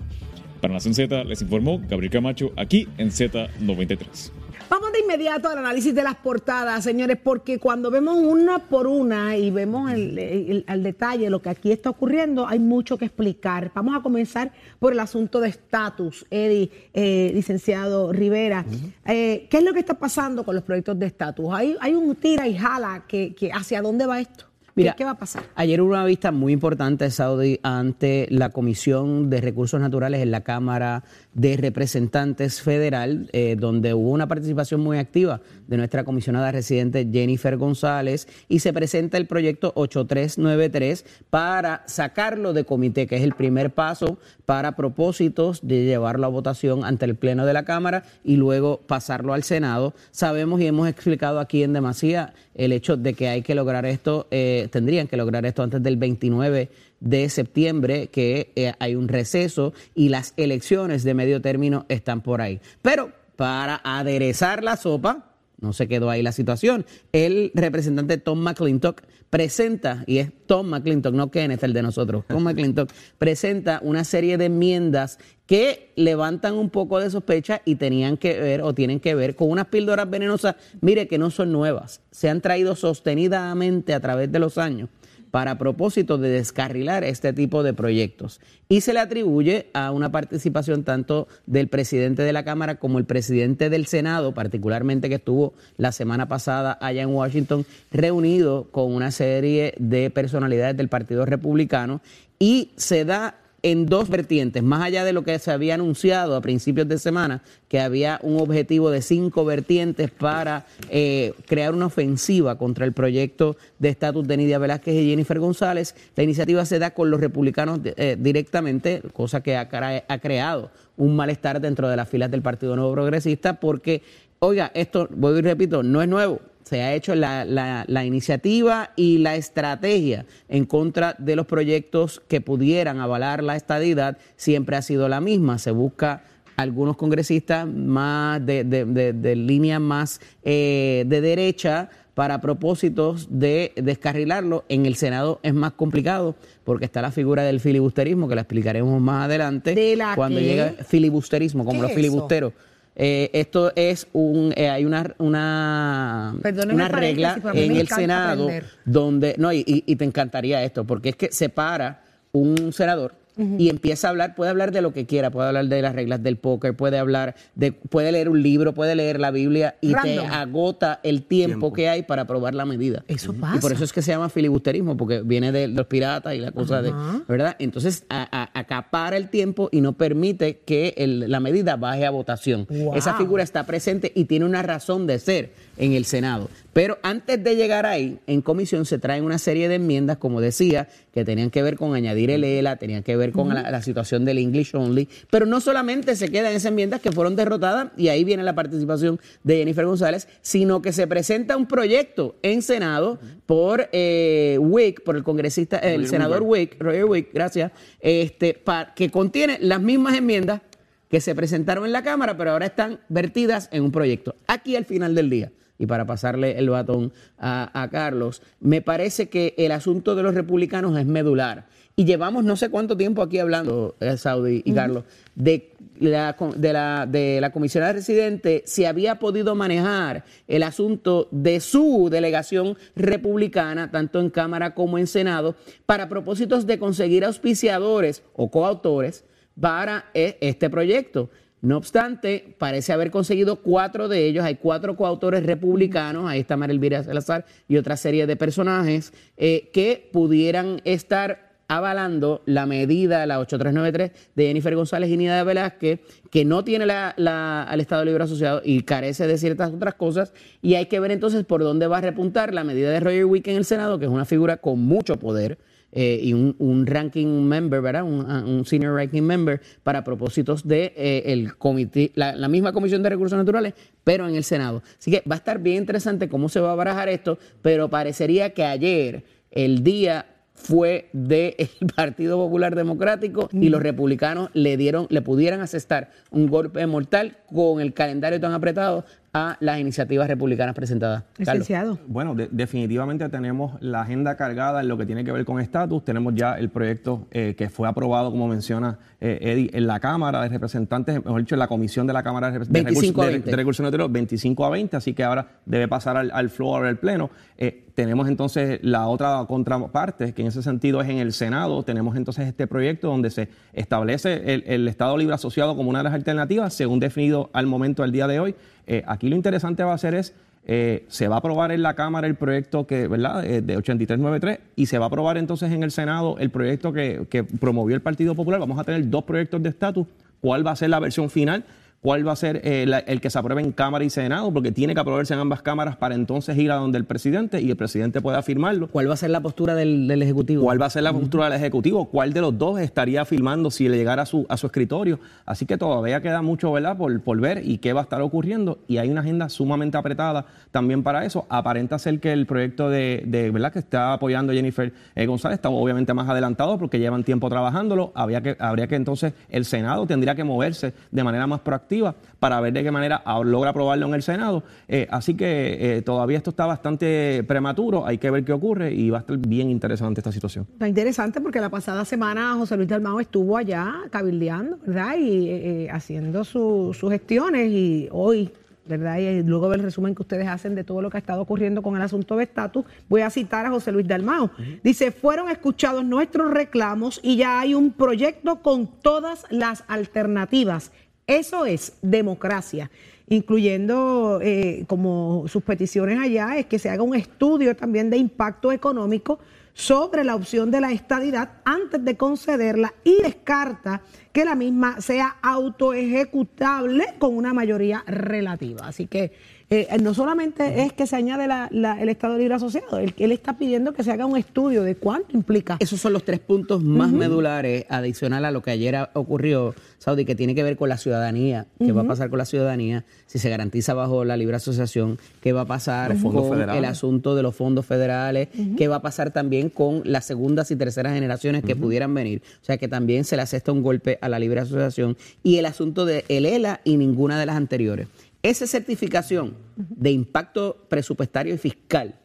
Para 0.61 0.75
Nación 0.75 0.95
Z 0.95 1.25
les 1.25 1.43
informó 1.43 1.79
Gabriel 1.79 2.11
Camacho 2.11 2.53
aquí 2.57 2.89
en 2.97 3.11
Z93. 3.11 4.44
Vamos 4.69 4.93
de 4.93 5.01
inmediato 5.01 5.49
al 5.49 5.59
análisis 5.59 5.95
de 5.95 6.03
las 6.03 6.17
portadas, 6.17 6.83
señores, 6.83 7.19
porque 7.23 7.59
cuando 7.59 7.91
vemos 7.91 8.17
una 8.17 8.59
por 8.59 8.87
una 8.87 9.37
y 9.37 9.51
vemos 9.51 9.91
al 9.91 10.83
detalle 10.83 11.29
lo 11.31 11.43
que 11.43 11.51
aquí 11.51 11.71
está 11.71 11.91
ocurriendo, 11.91 12.47
hay 12.47 12.59
mucho 12.59 12.97
que 12.97 13.05
explicar. 13.05 13.71
Vamos 13.75 13.95
a 13.95 14.03
comenzar 14.03 14.53
por 14.79 14.93
el 14.93 15.01
asunto 15.01 15.41
de 15.41 15.49
estatus, 15.49 16.27
Eddie, 16.31 16.71
eh, 16.95 17.31
licenciado 17.35 18.13
Rivera. 18.13 18.65
Eh, 19.07 19.47
¿Qué 19.51 19.59
es 19.59 19.65
lo 19.65 19.73
que 19.73 19.81
está 19.81 19.95
pasando 19.95 20.45
con 20.45 20.55
los 20.55 20.65
proyectos 20.65 20.99
de 20.99 21.07
estatus? 21.07 21.47
¿Hay, 21.53 21.77
¿Hay 21.81 21.95
un 21.95 22.15
tira 22.17 22.49
y 22.49 22.57
jala 22.57 23.05
que, 23.07 23.35
que 23.35 23.53
hacia 23.53 23.83
dónde 23.83 24.07
va 24.07 24.21
esto? 24.21 24.47
Mira, 24.77 24.95
¿Qué 24.95 25.05
va 25.05 25.13
a 25.13 25.19
pasar? 25.19 25.45
Ayer 25.55 25.81
hubo 25.81 25.91
una 25.91 26.05
vista 26.05 26.33
muy 26.33 26.53
importante, 26.53 27.09
Saudi, 27.13 27.61
ante 27.63 28.27
la 28.31 28.51
Comisión 28.51 29.31
de 29.31 29.41
Recursos 29.41 29.81
Naturales 29.81 30.21
en 30.21 30.33
la 30.33 30.41
Cámara 30.41 31.05
de 31.33 31.57
Representantes 31.57 32.61
Federal, 32.61 33.31
eh, 33.33 33.55
donde 33.57 33.95
hubo 33.95 34.11
una 34.11 34.27
participación 34.27 34.81
muy 34.81 34.99
activa 34.99 35.41
de 35.69 35.77
nuestra 35.77 36.03
comisionada 36.03 36.51
residente 36.51 37.09
Jennifer 37.11 37.57
González 37.57 38.27
y 38.49 38.59
se 38.59 38.73
presenta 38.73 39.17
el 39.17 39.27
proyecto 39.27 39.73
8393 39.77 41.05
para 41.31 41.85
sacarlo 41.87 42.53
de 42.53 42.65
comité, 42.65 43.07
que 43.07 43.17
es 43.17 43.23
el 43.23 43.35
primer 43.35 43.73
paso 43.73 44.19
para 44.45 44.75
propósitos 44.75 45.61
de 45.63 45.85
llevarlo 45.85 46.27
a 46.27 46.31
votación 46.31 46.85
ante 46.85 47.05
el 47.05 47.15
Pleno 47.15 47.47
de 47.47 47.53
la 47.53 47.65
Cámara 47.65 48.03
y 48.25 48.37
luego 48.37 48.81
pasarlo 48.89 49.35
al 49.35 49.45
Senado. 49.45 49.95
Sabemos 50.11 50.61
y 50.61 50.67
hemos 50.67 50.89
explicado 50.89 51.39
aquí 51.39 51.63
en 51.63 51.73
demasía 51.73 52.35
el 52.55 52.73
hecho 52.73 52.97
de 52.97 53.15
que 53.15 53.29
hay 53.29 53.43
que 53.43 53.55
lograr 53.55 53.87
esto. 53.87 54.27
Eh, 54.31 54.69
tendrían 54.71 55.07
que 55.07 55.17
lograr 55.17 55.45
esto 55.47 55.63
antes 55.63 55.83
del 55.83 55.97
29 55.97 56.71
de 57.01 57.29
septiembre, 57.29 58.09
que 58.09 58.53
eh, 58.57 58.73
hay 58.79 58.95
un 58.95 59.09
receso 59.09 59.73
y 59.95 60.09
las 60.09 60.33
elecciones 60.37 61.05
de 61.05 61.15
medio 61.15 61.41
término 61.41 61.85
están 61.89 62.21
por 62.23 62.41
ahí. 62.41 62.61
Pero 62.83 63.13
para 63.37 63.81
aderezar 63.85 64.63
la 64.63 64.77
sopa, 64.77 65.34
no 65.61 65.73
se 65.73 65.89
quedó 65.89 66.11
ahí 66.11 66.23
la 66.23 66.33
situación. 66.33 66.85
El 67.13 67.51
representante 67.55 68.19
Tom 68.19 68.41
McClintock 68.41 69.03
presenta, 69.31 70.05
y 70.07 70.19
es 70.19 70.31
Tom 70.47 70.69
McClintock, 70.69 71.15
no 71.15 71.31
Kenneth, 71.31 71.65
el 71.65 71.73
de 71.73 71.83
nosotros, 71.83 72.25
Tom 72.29 72.43
McClintock, 72.45 72.91
presenta 73.19 73.81
una 73.83 74.05
serie 74.05 74.39
de 74.39 74.47
enmiendas 74.47 75.19
que 75.47 75.93
levantan 75.97 76.55
un 76.55 76.71
poco 76.71 77.01
de 77.01 77.11
sospecha 77.11 77.61
y 77.65 77.75
tenían 77.75 78.17
que 78.17 78.39
ver 78.39 78.63
o 78.63 78.75
tienen 78.75 79.01
que 79.01 79.15
ver 79.15 79.35
con 79.35 79.51
unas 79.51 79.67
píldoras 79.67 80.09
venenosas, 80.09 80.57
mire 80.81 81.09
que 81.09 81.19
no 81.19 81.31
son 81.31 81.53
nuevas, 81.53 82.01
se 82.11 82.29
han 82.29 82.41
traído 82.41 82.77
sostenidamente 82.77 83.93
a 83.93 84.01
través 84.01 84.31
de 84.31 84.39
los 84.39 84.57
años 84.57 84.89
para 85.35 85.59
propósito 85.59 86.17
de 86.17 86.29
descarrilar 86.29 87.03
este 87.03 87.33
tipo 87.33 87.65
de 87.65 87.75
proyectos. 87.75 88.41
Y 88.69 88.83
se 88.83 88.93
le 88.93 89.01
atribuye 89.01 89.67
a 89.73 89.91
una 89.91 90.13
participación 90.13 90.85
tanto 90.85 91.27
del 91.47 91.67
presidente 91.67 92.23
de 92.23 92.33
la 92.33 92.45
Cámara 92.45 92.77
como 92.77 93.01
el 93.01 93.05
presidente 93.05 93.69
del 93.69 93.87
Senado, 93.87 94.33
particularmente 94.33 95.09
que 95.09 95.17
estuvo 95.17 95.55
la 95.77 95.91
semana 95.91 96.29
pasada 96.29 96.79
allá 96.81 97.03
en 97.03 97.09
Washington, 97.09 97.67
reunido 97.91 98.69
con 98.71 98.95
una 98.95 99.11
serie 99.11 99.75
de 99.77 100.09
personalidades 100.09 100.77
del 100.77 100.89
Partido 100.89 101.27
Republicano 101.27 102.01
y 102.39 102.71
se 102.77 103.05
da 103.05 103.35
en 103.65 103.87
dos 103.87 104.11
vertientes, 104.11 104.63
más 104.63 104.83
allá 104.83 105.05
de 105.05 105.15
lo 105.15 105.25
que 105.25 105.39
se 105.39 105.51
había 105.51 105.73
anunciado 105.73 106.37
a 106.37 106.43
principios 106.43 106.87
de 106.87 106.99
semana, 106.99 107.41
que 107.67 107.81
había 107.81 108.21
un 108.23 108.39
objetivo 108.39 108.91
de 108.91 109.01
cinco 109.01 109.47
vertientes 109.47 110.11
para 110.11 110.67
eh, 110.91 111.33
crear 111.47 111.75
una 111.75 111.87
ofensiva 111.87 112.59
contra 112.59 112.85
el 112.85 112.93
proyecto 112.93 113.57
de 113.79 113.89
estatus 113.89 114.29
de 114.29 114.37
Nidia 114.37 114.59
Velázquez 114.59 114.95
y 114.95 115.09
Jennifer 115.09 115.39
González. 115.39 115.95
La 116.15 116.23
iniciativa 116.23 116.67
se 116.67 116.79
da 116.79 116.91
con 116.91 117.11
los 117.11 117.19
republicanos 117.19 117.81
eh, 117.83 118.19
directamente, 118.21 119.01
cosa 119.15 119.43
que 119.43 119.57
ha, 119.57 119.67
ha 120.09 120.19
creado 120.19 120.71
un 120.99 121.17
malestar 121.17 121.59
dentro 121.59 121.89
de 121.89 121.97
las 121.97 122.07
filas 122.07 122.31
del 122.31 122.43
Partido 122.43 122.77
Nuevo 122.77 122.93
Progresista, 122.93 123.61
porque, 123.61 124.03
oiga, 124.41 124.73
esto, 124.75 125.09
voy 125.11 125.39
y 125.39 125.41
repito, 125.41 125.83
no 125.83 126.03
es 126.03 126.09
nuevo 126.09 126.39
se 126.65 126.83
ha 126.83 126.95
hecho 126.95 127.15
la, 127.15 127.45
la, 127.45 128.05
iniciativa 128.05 128.91
y 128.97 129.19
la 129.19 129.37
estrategia 129.37 130.27
en 130.49 130.65
contra 130.65 131.15
de 131.19 131.37
los 131.37 131.47
proyectos 131.47 132.23
que 132.27 132.41
pudieran 132.41 133.01
avalar 133.01 133.43
la 133.45 133.55
estadidad 133.55 134.19
siempre 134.37 134.77
ha 134.77 134.83
sido 134.83 135.09
la 135.09 135.21
misma. 135.21 135.59
Se 135.59 135.71
busca 135.71 136.25
algunos 136.57 136.97
congresistas 136.97 137.67
más 137.67 138.45
de, 138.45 138.65
de, 138.65 139.37
línea 139.37 139.79
más 139.79 140.21
eh, 140.43 141.05
de 141.07 141.21
derecha 141.21 141.91
para 142.15 142.41
propósitos 142.41 143.27
de 143.31 143.73
descarrilarlo. 143.77 144.65
En 144.69 144.87
el 144.87 144.95
Senado 144.95 145.41
es 145.43 145.53
más 145.53 145.73
complicado 145.73 146.37
porque 146.65 146.85
está 146.85 147.03
la 147.03 147.11
figura 147.11 147.43
del 147.43 147.61
filibusterismo, 147.61 148.29
que 148.29 148.37
la 148.37 148.43
explicaremos 148.43 149.01
más 149.01 149.27
adelante. 149.27 149.75
¿De 149.75 149.97
la 149.97 150.15
cuando 150.15 150.41
llega 150.41 150.75
filibusterismo, 150.87 151.65
como 151.65 151.83
los 151.83 151.93
filibusteros. 151.93 152.53
Eh, 152.97 153.31
esto 153.33 153.73
es 153.75 154.07
un, 154.13 154.53
eh, 154.57 154.69
hay 154.69 154.85
una, 154.85 155.15
una, 155.19 156.35
una 156.73 156.89
regla 156.89 157.41
en 157.53 157.77
el 157.77 157.89
Senado 157.89 158.49
donde, 158.85 159.35
no, 159.37 159.53
y, 159.53 159.65
y, 159.67 159.97
te 159.97 160.05
encantaría 160.05 160.63
esto, 160.63 160.85
porque 160.85 161.09
es 161.09 161.17
que 161.17 161.33
se 161.33 161.49
para 161.49 162.03
un 162.31 162.73
senador 162.73 163.15
y 163.37 163.69
empieza 163.69 164.09
a 164.09 164.11
hablar, 164.11 164.35
puede 164.35 164.51
hablar 164.51 164.71
de 164.71 164.81
lo 164.81 164.93
que 164.93 165.07
quiera, 165.07 165.31
puede 165.31 165.49
hablar 165.49 165.67
de 165.67 165.83
las 165.83 165.95
reglas 165.95 166.23
del 166.23 166.37
póker, 166.37 166.75
puede 166.75 166.99
hablar 166.99 167.35
de, 167.55 167.73
puede 167.73 168.13
leer 168.13 168.29
un 168.29 168.43
libro, 168.43 168.75
puede 168.75 168.95
leer 168.95 169.19
la 169.19 169.31
Biblia 169.31 169.77
y 169.81 169.93
te 169.95 170.21
agota 170.21 171.01
el 171.03 171.23
tiempo, 171.23 171.73
que 171.73 171.89
hay 171.89 172.03
para 172.03 172.23
aprobar 172.23 172.55
la 172.55 172.65
medida. 172.65 173.05
Eso 173.09 173.33
pasa. 173.33 173.57
Y 173.57 173.61
por 173.61 173.73
eso 173.73 173.85
es 173.85 173.93
que 173.93 174.03
se 174.03 174.13
llama 174.13 174.29
filibusterismo, 174.29 174.97
porque 174.97 175.23
viene 175.23 175.53
de 175.53 175.69
los 175.69 175.87
piratas 175.87 176.35
y 176.35 176.39
la 176.39 176.53
cosa 176.53 176.83
de, 176.83 176.93
¿verdad? 177.29 177.57
Entonces 177.59 178.07
acapara 178.09 179.17
el 179.17 179.29
tiempo 179.29 179.69
y 179.73 179.81
no 179.81 179.95
permite 179.95 180.59
que 180.65 180.95
la 181.27 181.41
medida 181.41 181.77
baje 181.77 182.07
a 182.07 182.11
votación. 182.11 182.67
Esa 182.95 183.15
figura 183.15 183.43
está 183.43 183.65
presente 183.65 184.13
y 184.15 184.27
tiene 184.27 184.45
una 184.45 184.63
razón 184.63 185.07
de 185.07 185.19
ser 185.19 185.53
en 185.77 185.93
el 185.93 186.05
Senado. 186.05 186.49
Pero 186.75 186.99
antes 187.03 187.43
de 187.43 187.55
llegar 187.55 187.87
ahí, 187.87 188.19
en 188.27 188.43
comisión 188.43 188.85
se 188.85 188.99
traen 188.99 189.25
una 189.25 189.39
serie 189.39 189.69
de 189.69 189.77
enmiendas, 189.77 190.19
como 190.19 190.41
decía, 190.41 190.89
que 191.13 191.25
tenían 191.25 191.51
que 191.51 191.63
ver 191.63 191.77
con 191.77 191.95
añadir 191.95 192.31
el 192.31 192.43
ELA, 192.43 192.77
tenían 192.77 193.05
que 193.05 193.17
ver 193.17 193.31
con 193.31 193.49
la, 193.55 193.83
situación 193.83 194.25
del 194.25 194.39
English 194.39 194.75
Only, 194.75 195.09
pero 195.31 195.47
no 195.47 195.61
solamente 195.61 196.17
se 196.17 196.31
quedan 196.31 196.53
esas 196.53 196.73
enmiendas 196.73 197.01
que 197.01 197.13
fueron 197.13 197.37
derrotadas, 197.37 197.93
y 197.97 198.09
ahí 198.09 198.25
viene 198.25 198.43
la 198.43 198.57
participación 198.57 199.21
de 199.45 199.59
Jennifer 199.59 199.87
González, 199.87 200.27
sino 200.43 200.83
que 200.83 200.93
se 200.93 201.07
presenta 201.07 201.57
un 201.57 201.67
proyecto 201.67 202.35
en 202.43 202.61
Senado 202.61 203.21
por 203.47 203.89
eh, 203.93 204.59
Wick, 204.61 205.05
por 205.05 205.15
el 205.15 205.23
congresista, 205.23 205.79
el 205.79 206.09
senador 206.09 206.43
Wick, 206.43 206.77
Roger 206.81 207.05
Wick, 207.05 207.33
gracias, 207.33 207.71
este, 208.01 208.61
que 208.97 209.11
contiene 209.11 209.59
las 209.61 209.81
mismas 209.81 210.17
enmiendas 210.17 210.61
que 211.09 211.21
se 211.21 211.37
presentaron 211.37 211.85
en 211.85 211.93
la 211.93 212.03
Cámara, 212.03 212.37
pero 212.37 212.51
ahora 212.51 212.67
están 212.67 212.99
vertidas 213.09 213.69
en 213.71 213.85
un 213.85 213.93
proyecto. 213.93 214.35
Aquí 214.49 214.75
al 214.75 214.85
final 214.85 215.15
del 215.15 215.31
día 215.31 215.53
y 215.79 215.87
para 215.87 216.07
pasarle 216.07 216.59
el 216.59 216.71
batón 216.71 217.13
a, 217.39 217.83
a 217.83 217.89
Carlos, 217.91 218.43
me 218.61 218.81
parece 218.81 219.29
que 219.29 219.55
el 219.59 219.73
asunto 219.73 220.15
de 220.15 220.23
los 220.23 220.35
republicanos 220.35 220.99
es 220.99 221.07
medular. 221.07 221.67
Y 221.97 222.05
llevamos 222.05 222.45
no 222.45 222.57
sé 222.57 222.71
cuánto 222.71 222.97
tiempo 222.97 223.23
aquí 223.23 223.39
hablando, 223.39 223.95
eh, 224.01 224.17
Saudi 224.17 224.63
y 224.65 224.73
Carlos, 224.73 225.05
de 225.37 225.71
la, 226.01 226.37
de, 226.57 226.73
la, 226.73 227.07
de 227.09 227.41
la 227.41 227.53
comisionada 227.53 227.93
residente 227.93 228.65
si 228.67 228.85
había 228.85 229.21
podido 229.21 229.55
manejar 229.55 230.25
el 230.49 230.65
asunto 230.65 231.29
de 231.31 231.61
su 231.61 232.09
delegación 232.11 232.77
republicana, 232.97 233.93
tanto 233.93 234.19
en 234.19 234.31
Cámara 234.31 234.75
como 234.75 234.99
en 234.99 235.07
Senado, 235.07 235.55
para 235.87 236.09
propósitos 236.09 236.67
de 236.67 236.81
conseguir 236.81 237.25
auspiciadores 237.25 238.25
o 238.35 238.51
coautores 238.51 239.25
para 239.61 240.07
eh, 240.15 240.37
este 240.41 240.69
proyecto. 240.69 241.31
No 241.65 241.79
obstante, 241.79 242.55
parece 242.59 242.93
haber 242.93 243.11
conseguido 243.11 243.57
cuatro 243.57 244.07
de 244.07 244.27
ellos. 244.27 244.45
Hay 244.45 244.57
cuatro 244.57 244.97
coautores 244.97 245.47
republicanos. 245.47 246.29
Ahí 246.29 246.41
está 246.41 246.59
María 246.59 246.75
Elvira 246.75 247.03
Salazar 247.03 247.47
y 247.67 247.79
otra 247.79 247.97
serie 247.97 248.27
de 248.27 248.37
personajes 248.37 249.15
eh, 249.39 249.71
que 249.73 250.11
pudieran 250.13 250.83
estar 250.85 251.55
avalando 251.67 252.43
la 252.45 252.67
medida, 252.67 253.25
la 253.25 253.41
8393 253.41 254.31
de 254.35 254.47
Jennifer 254.47 254.77
González 254.77 255.09
y 255.09 255.17
Nida 255.17 255.43
Velázquez, 255.43 256.01
que 256.31 256.45
no 256.45 256.65
tiene 256.65 256.85
la, 256.85 257.63
al 257.63 257.81
Estado 257.81 258.05
Libre 258.05 258.25
Asociado 258.25 258.61
y 258.63 258.83
carece 258.83 259.27
de 259.27 259.39
ciertas 259.39 259.73
otras 259.73 259.95
cosas. 259.95 260.35
Y 260.61 260.75
hay 260.75 260.85
que 260.87 261.01
ver 261.01 261.13
entonces 261.13 261.45
por 261.45 261.63
dónde 261.63 261.87
va 261.87 261.97
a 261.97 262.03
repuntar 262.03 262.53
la 262.53 262.65
medida 262.65 262.91
de 262.91 263.01
Roger 263.01 263.25
Wick 263.25 263.49
en 263.49 263.57
el 263.57 263.65
Senado, 263.65 263.99
que 263.99 264.05
es 264.05 264.11
una 264.11 264.27
figura 264.27 264.59
con 264.59 264.81
mucho 264.81 265.19
poder. 265.19 265.57
Eh, 265.97 266.19
y 266.25 266.33
un, 266.33 266.87
ranking 266.87 267.45
member, 267.45 267.81
¿verdad? 267.81 268.03
Un, 268.03 268.67
senior 268.67 268.97
ranking 268.97 269.23
member 269.23 269.61
para 269.85 270.03
propósitos 270.03 270.67
de 270.67 270.93
eh, 270.97 271.23
el 271.27 271.57
comité, 271.57 272.11
la, 272.17 272.35
la, 272.35 272.49
misma 272.49 272.73
Comisión 272.73 273.01
de 273.05 273.11
Recursos 273.11 273.39
Naturales, 273.39 273.75
pero 274.03 274.29
en 274.29 274.35
el 274.35 274.43
Senado. 274.43 274.83
Así 274.99 275.13
que 275.13 275.23
va 275.31 275.37
a 275.37 275.39
estar 275.39 275.61
bien 275.61 275.77
interesante 275.77 276.29
cómo 276.29 276.49
se 276.49 276.59
va 276.59 276.73
a 276.73 276.75
barajar 276.75 277.09
esto, 277.09 277.39
pero 277.63 277.89
parecería 277.89 278.51
que 278.51 278.65
ayer 278.65 279.23
el 279.53 279.85
día 279.85 280.27
fue 280.55 281.11
del 281.13 281.55
Partido 281.97 282.39
Popular 282.39 282.75
Democrático 282.75 283.49
y 283.53 283.69
los 283.69 283.83
republicanos 283.83 284.51
le 284.53 284.77
dieron, 284.77 285.07
le 285.11 285.21
pudieran 285.21 285.61
asestar 285.61 286.11
un 286.31 286.49
golpe 286.49 286.85
mortal 286.87 287.37
con 287.53 287.81
el 287.81 287.93
calendario 287.93 288.41
tan 288.41 288.53
apretado 288.53 289.05
a 289.35 289.57
las 289.59 289.81
iniciativas 289.81 290.29
republicanas 290.29 290.77
presentadas. 290.77 291.25
Licenciado. 291.37 291.99
Bueno, 292.07 292.37
definitivamente 292.53 293.29
tenemos 293.29 293.73
la 293.83 294.03
agenda 294.03 294.37
cargada 294.37 294.81
en 294.81 294.87
lo 294.87 294.97
que 294.97 295.07
tiene 295.07 295.25
que 295.25 295.33
ver 295.33 295.45
con 295.45 295.61
estatus. 295.61 296.05
Tenemos 296.05 296.35
ya 296.37 296.57
el 296.57 296.71
proyecto 296.71 297.27
eh, 297.33 297.57
que 297.59 297.69
fue 297.69 297.89
aprobado, 297.89 298.31
como 298.31 298.47
menciona 298.47 299.01
eh, 299.21 299.39
Eddie, 299.43 299.71
en 299.73 299.89
la 299.89 299.99
Cámara 299.99 300.41
de 300.43 300.51
Representantes, 300.51 301.17
mejor 301.25 301.41
dicho, 301.41 301.57
en 301.57 301.59
la 301.59 301.67
Comisión 301.67 302.07
de 302.07 302.13
la 302.13 302.23
Cámara 302.23 302.53
de, 302.53 302.59
Recursos, 302.61 303.81
Naturales, 303.81 304.13
25 304.13 304.65
a 304.65 304.71
20, 304.71 304.97
así 304.97 305.15
que 305.15 305.25
ahora 305.25 305.49
debe 305.67 305.89
pasar 305.89 306.17
al, 306.17 306.31
al 306.31 306.49
floor 306.49 306.87
del 306.87 306.97
Pleno. 306.97 307.31
Eh, 307.59 307.85
tenemos 307.95 308.29
entonces 308.29 308.81
la 308.83 309.07
otra 309.07 309.45
contraparte, 309.47 310.35
que 310.35 310.43
en 310.43 310.49
ese 310.49 310.63
sentido 310.63 311.01
es 311.01 311.09
en 311.09 311.19
el 311.19 311.33
Senado. 311.33 311.85
Tenemos 311.85 312.17
entonces 312.17 312.49
este 312.49 312.67
proyecto 312.67 313.09
donde 313.09 313.31
se 313.31 313.49
establece 313.73 314.55
el, 314.55 314.89
Estado 314.89 315.17
Libre 315.17 315.35
Asociado 315.35 315.77
como 315.77 315.91
una 315.91 316.01
de 316.01 316.05
las 316.05 316.15
alternativas, 316.15 316.75
según 316.75 316.99
definido 316.99 317.51
al 317.53 317.67
momento 317.67 318.03
del 318.03 318.11
día 318.11 318.27
de 318.27 318.41
hoy. 318.41 318.57
Eh, 318.87 319.03
aquí 319.07 319.29
lo 319.29 319.37
interesante 319.37 319.83
va 319.83 319.95
a 319.95 319.99
ser 319.99 320.15
es, 320.15 320.35
eh, 320.67 321.05
se 321.09 321.29
va 321.29 321.37
a 321.37 321.39
aprobar 321.39 321.73
en 321.73 321.83
la 321.83 321.95
Cámara 321.95 322.27
el 322.27 322.37
proyecto 322.37 322.87
que, 322.87 323.07
¿verdad? 323.07 323.45
Eh, 323.45 323.61
de 323.61 323.77
8393 323.77 324.59
y 324.77 324.87
se 324.87 324.99
va 324.99 325.07
a 325.07 325.09
aprobar 325.09 325.37
entonces 325.37 325.73
en 325.73 325.83
el 325.83 325.91
Senado 325.91 326.37
el 326.39 326.51
proyecto 326.51 326.93
que, 326.93 327.27
que 327.29 327.45
promovió 327.45 327.95
el 327.95 328.03
Partido 328.03 328.35
Popular. 328.35 328.61
Vamos 328.61 328.79
a 328.79 328.85
tener 328.85 329.09
dos 329.09 329.25
proyectos 329.25 329.63
de 329.63 329.69
estatus. 329.69 330.07
¿Cuál 330.41 330.67
va 330.67 330.73
a 330.73 330.77
ser 330.77 330.91
la 330.91 331.01
versión 331.01 331.31
final? 331.31 331.65
Cuál 332.05 332.29
va 332.29 332.33
a 332.33 332.37
ser 332.37 332.61
eh, 332.65 332.85
el 333.07 333.21
que 333.23 333.31
se 333.31 333.39
apruebe 333.39 333.63
en 333.63 333.73
Cámara 333.73 334.05
y 334.05 334.11
Senado, 334.11 334.53
porque 334.53 334.71
tiene 334.71 334.93
que 334.93 335.01
aprobarse 335.01 335.33
en 335.33 335.41
ambas 335.41 335.63
cámaras 335.63 335.97
para 335.97 336.15
entonces 336.15 336.55
ir 336.59 336.71
a 336.71 336.75
donde 336.75 336.99
el 336.99 337.07
presidente 337.07 337.63
y 337.63 337.71
el 337.71 337.79
presidente 337.79 338.21
pueda 338.21 338.43
firmarlo. 338.43 338.89
¿Cuál 338.89 339.09
va 339.09 339.15
a 339.15 339.17
ser 339.17 339.31
la 339.31 339.41
postura 339.41 339.75
del, 339.75 340.11
Ejecutivo? 340.21 340.65
¿Cuál 340.65 340.83
va 340.83 340.85
a 340.85 340.91
ser 340.91 341.03
la 341.03 341.15
postura 341.15 341.47
del 341.47 341.55
Ejecutivo? 341.55 342.11
¿Cuál 342.11 342.35
de 342.35 342.43
los 342.43 342.59
dos 342.59 342.79
estaría 342.79 343.25
firmando 343.25 343.71
si 343.71 343.89
le 343.89 343.97
llegara 343.97 344.25
a 344.25 344.27
su, 344.27 344.45
a 344.51 344.59
su 344.59 344.67
escritorio? 344.67 345.19
Así 345.47 345.65
que 345.65 345.79
todavía 345.79 346.21
queda 346.21 346.43
mucho 346.43 346.73
¿verdad? 346.73 346.95
Por, 346.99 347.23
por 347.23 347.41
ver 347.41 347.63
y 347.65 347.79
qué 347.79 347.95
va 347.95 348.01
a 348.01 348.03
estar 348.03 348.21
ocurriendo. 348.21 348.81
Y 348.87 348.99
hay 348.99 349.09
una 349.09 349.23
agenda 349.23 349.49
sumamente 349.49 349.97
apretada 349.97 350.45
también 350.73 351.03
para 351.03 351.25
eso. 351.25 351.47
Aparenta 351.49 351.99
ser 351.99 352.21
que 352.21 352.35
el 352.35 352.45
proyecto 352.45 352.91
de, 352.91 353.23
de 353.25 353.51
¿verdad? 353.51 353.73
que 353.73 353.79
está 353.79 354.13
apoyando 354.13 354.53
Jennifer 354.53 354.93
eh, 355.15 355.25
González 355.25 355.57
está 355.57 355.71
obviamente 355.71 356.13
más 356.13 356.29
adelantado 356.29 356.79
porque 356.79 356.99
llevan 356.99 357.25
tiempo 357.25 357.49
trabajándolo. 357.49 358.13
Habría 358.15 358.43
que, 358.43 358.57
habría 358.59 358.89
que 358.89 358.97
entonces 358.97 359.33
el 359.49 359.65
Senado 359.65 360.07
tendría 360.07 360.35
que 360.35 360.45
moverse 360.45 360.93
de 361.11 361.25
manera 361.25 361.47
más 361.47 361.61
proactiva 361.61 361.94
para 362.39 362.61
ver 362.61 362.73
de 362.73 362.83
qué 362.83 362.91
manera 362.91 363.23
logra 363.45 363.71
aprobarlo 363.71 364.07
en 364.07 364.15
el 364.15 364.23
Senado. 364.23 364.63
Eh, 364.89 365.07
así 365.11 365.35
que 365.35 365.97
eh, 365.97 366.03
todavía 366.03 366.39
esto 366.39 366.51
está 366.51 366.67
bastante 366.67 367.45
prematuro, 367.47 368.07
hay 368.07 368.19
que 368.19 368.31
ver 368.31 368.45
qué 368.45 368.53
ocurre 368.53 368.93
y 368.93 369.11
va 369.11 369.19
a 369.19 369.21
estar 369.21 369.37
bien 369.37 369.71
interesante 369.71 370.21
esta 370.21 370.33
situación. 370.33 370.67
Está 370.73 370.89
interesante 370.89 371.41
porque 371.41 371.61
la 371.61 371.71
pasada 371.71 372.05
semana 372.05 372.55
José 372.55 372.77
Luis 372.77 372.89
Dalmao 372.89 373.21
estuvo 373.21 373.57
allá 373.57 373.95
cabildeando, 374.11 374.79
¿verdad? 374.87 375.17
Y 375.19 375.49
eh, 375.49 375.89
haciendo 375.91 376.45
sus 376.45 376.99
gestiones 377.01 377.71
y 377.71 378.09
hoy 378.11 378.51
¿verdad? 378.87 379.19
Y 379.19 379.43
luego 379.43 379.71
del 379.71 379.83
resumen 379.83 380.15
que 380.15 380.23
ustedes 380.23 380.47
hacen 380.47 380.75
de 380.75 380.85
todo 380.85 381.01
lo 381.01 381.11
que 381.11 381.17
ha 381.17 381.21
estado 381.21 381.43
ocurriendo 381.43 381.83
con 381.83 381.97
el 381.97 382.03
asunto 382.03 382.37
de 382.37 382.45
estatus, 382.45 382.85
voy 383.09 383.23
a 383.23 383.31
citar 383.31 383.67
a 383.67 383.71
José 383.71 383.93
Luis 383.93 384.07
Dalmao. 384.07 384.51
Dice, 384.83 385.11
fueron 385.11 385.51
escuchados 385.51 386.05
nuestros 386.05 386.51
reclamos 386.51 387.21
y 387.23 387.37
ya 387.37 387.61
hay 387.61 387.75
un 387.75 387.93
proyecto 387.93 388.61
con 388.61 388.87
todas 388.87 389.47
las 389.51 389.85
alternativas 389.89 390.93
eso 391.27 391.65
es 391.67 391.95
democracia, 392.03 392.91
incluyendo 393.29 394.41
eh, 394.43 394.85
como 394.87 395.45
sus 395.49 395.63
peticiones 395.63 396.19
allá, 396.19 396.59
es 396.59 396.67
que 396.67 396.79
se 396.79 396.91
haga 396.91 397.03
un 397.03 397.15
estudio 397.15 397.75
también 397.75 398.11
de 398.11 398.17
impacto 398.17 398.73
económico 398.73 399.39
sobre 399.73 400.23
la 400.23 400.37
opción 400.37 400.71
de 400.71 400.81
la 400.81 400.93
estadidad 400.93 401.51
antes 401.65 402.05
de 402.05 402.17
concederla 402.17 402.95
y 403.03 403.21
descarta 403.23 404.03
que 404.33 404.45
la 404.45 404.55
misma 404.55 405.01
sea 405.01 405.37
autoejecutable 405.43 407.15
con 407.19 407.37
una 407.37 407.53
mayoría 407.53 408.05
relativa. 408.07 408.87
Así 408.87 409.07
que 409.07 409.33
eh, 409.71 409.89
no 410.03 410.15
solamente 410.15 410.83
es 410.83 410.93
que 410.93 411.07
se 411.07 411.17
añade 411.17 411.45
el 411.45 412.09
Estado 412.09 412.37
Libre 412.37 412.55
Asociado, 412.55 412.99
él, 412.99 413.15
él, 413.19 413.33
está 413.33 413.57
pidiendo 413.57 413.93
que 413.93 414.05
se 414.05 414.13
haga 414.13 414.27
un 414.27 414.37
estudio 414.37 414.83
de 414.83 414.95
cuánto 414.97 415.37
implica. 415.37 415.77
Esos 415.81 416.01
son 416.01 416.13
los 416.13 416.25
tres 416.25 416.41
puntos 416.41 416.83
más 416.83 417.11
medulares 417.11 417.87
adicional 417.89 418.45
a 418.45 418.51
lo 418.51 418.63
que 418.63 418.71
ayer 418.71 419.09
ocurrió, 419.15 419.75
Saudi, 419.99 420.25
que 420.25 420.35
tiene 420.35 420.55
que 420.55 420.63
ver 420.63 420.77
con 420.77 420.89
la 420.89 420.99
ciudadanía, 420.99 421.67
qué 421.79 421.93
va 421.93 422.03
a 422.03 422.07
pasar 422.07 422.31
con 422.31 422.39
la 422.39 422.45
ciudadanía, 422.45 423.05
si 423.27 423.39
se 423.39 423.49
garantiza 423.49 423.95
bajo 423.95 424.25
la 424.25 424.37
libre 424.37 424.57
asociación, 424.57 425.19
qué 425.41 425.53
va 425.53 425.63
a 425.63 425.67
pasar 425.67 426.17
con 426.21 426.71
el 426.71 426.85
asunto 426.85 427.35
de 427.35 427.43
los 427.43 427.55
fondos 427.57 427.87
federales, 427.87 428.49
qué 428.77 428.89
va 428.89 428.97
a 428.97 429.03
pasar 429.03 429.33
también 429.33 429.71
con 429.71 430.03
las 430.05 430.25
segundas 430.27 430.71
y 430.71 430.77
terceras 430.77 431.15
generaciones 431.15 431.65
que 431.65 431.75
pudieran 431.75 432.15
venir. 432.15 432.43
O 432.63 432.65
sea 432.65 432.77
que 432.77 432.89
también 432.89 433.25
se 433.25 433.37
le 433.37 433.43
asesta 433.43 433.73
un 433.73 433.83
golpe 433.83 434.19
a 434.21 434.29
la 434.29 434.39
libre 434.39 434.61
asociación 434.61 435.17
y 435.43 435.57
el 435.57 435.67
asunto 435.67 436.05
de 436.05 436.25
el 436.29 436.47
ELA 436.47 436.81
y 436.85 436.97
ninguna 436.97 437.39
de 437.39 437.47
las 437.47 437.57
anteriores. 437.57 438.09
Esa 438.45 438.67
certificación 438.67 439.57
de 439.75 440.11
impacto 440.11 440.85
presupuestario 440.91 441.55
y 441.55 441.57
fiscal 441.57 442.21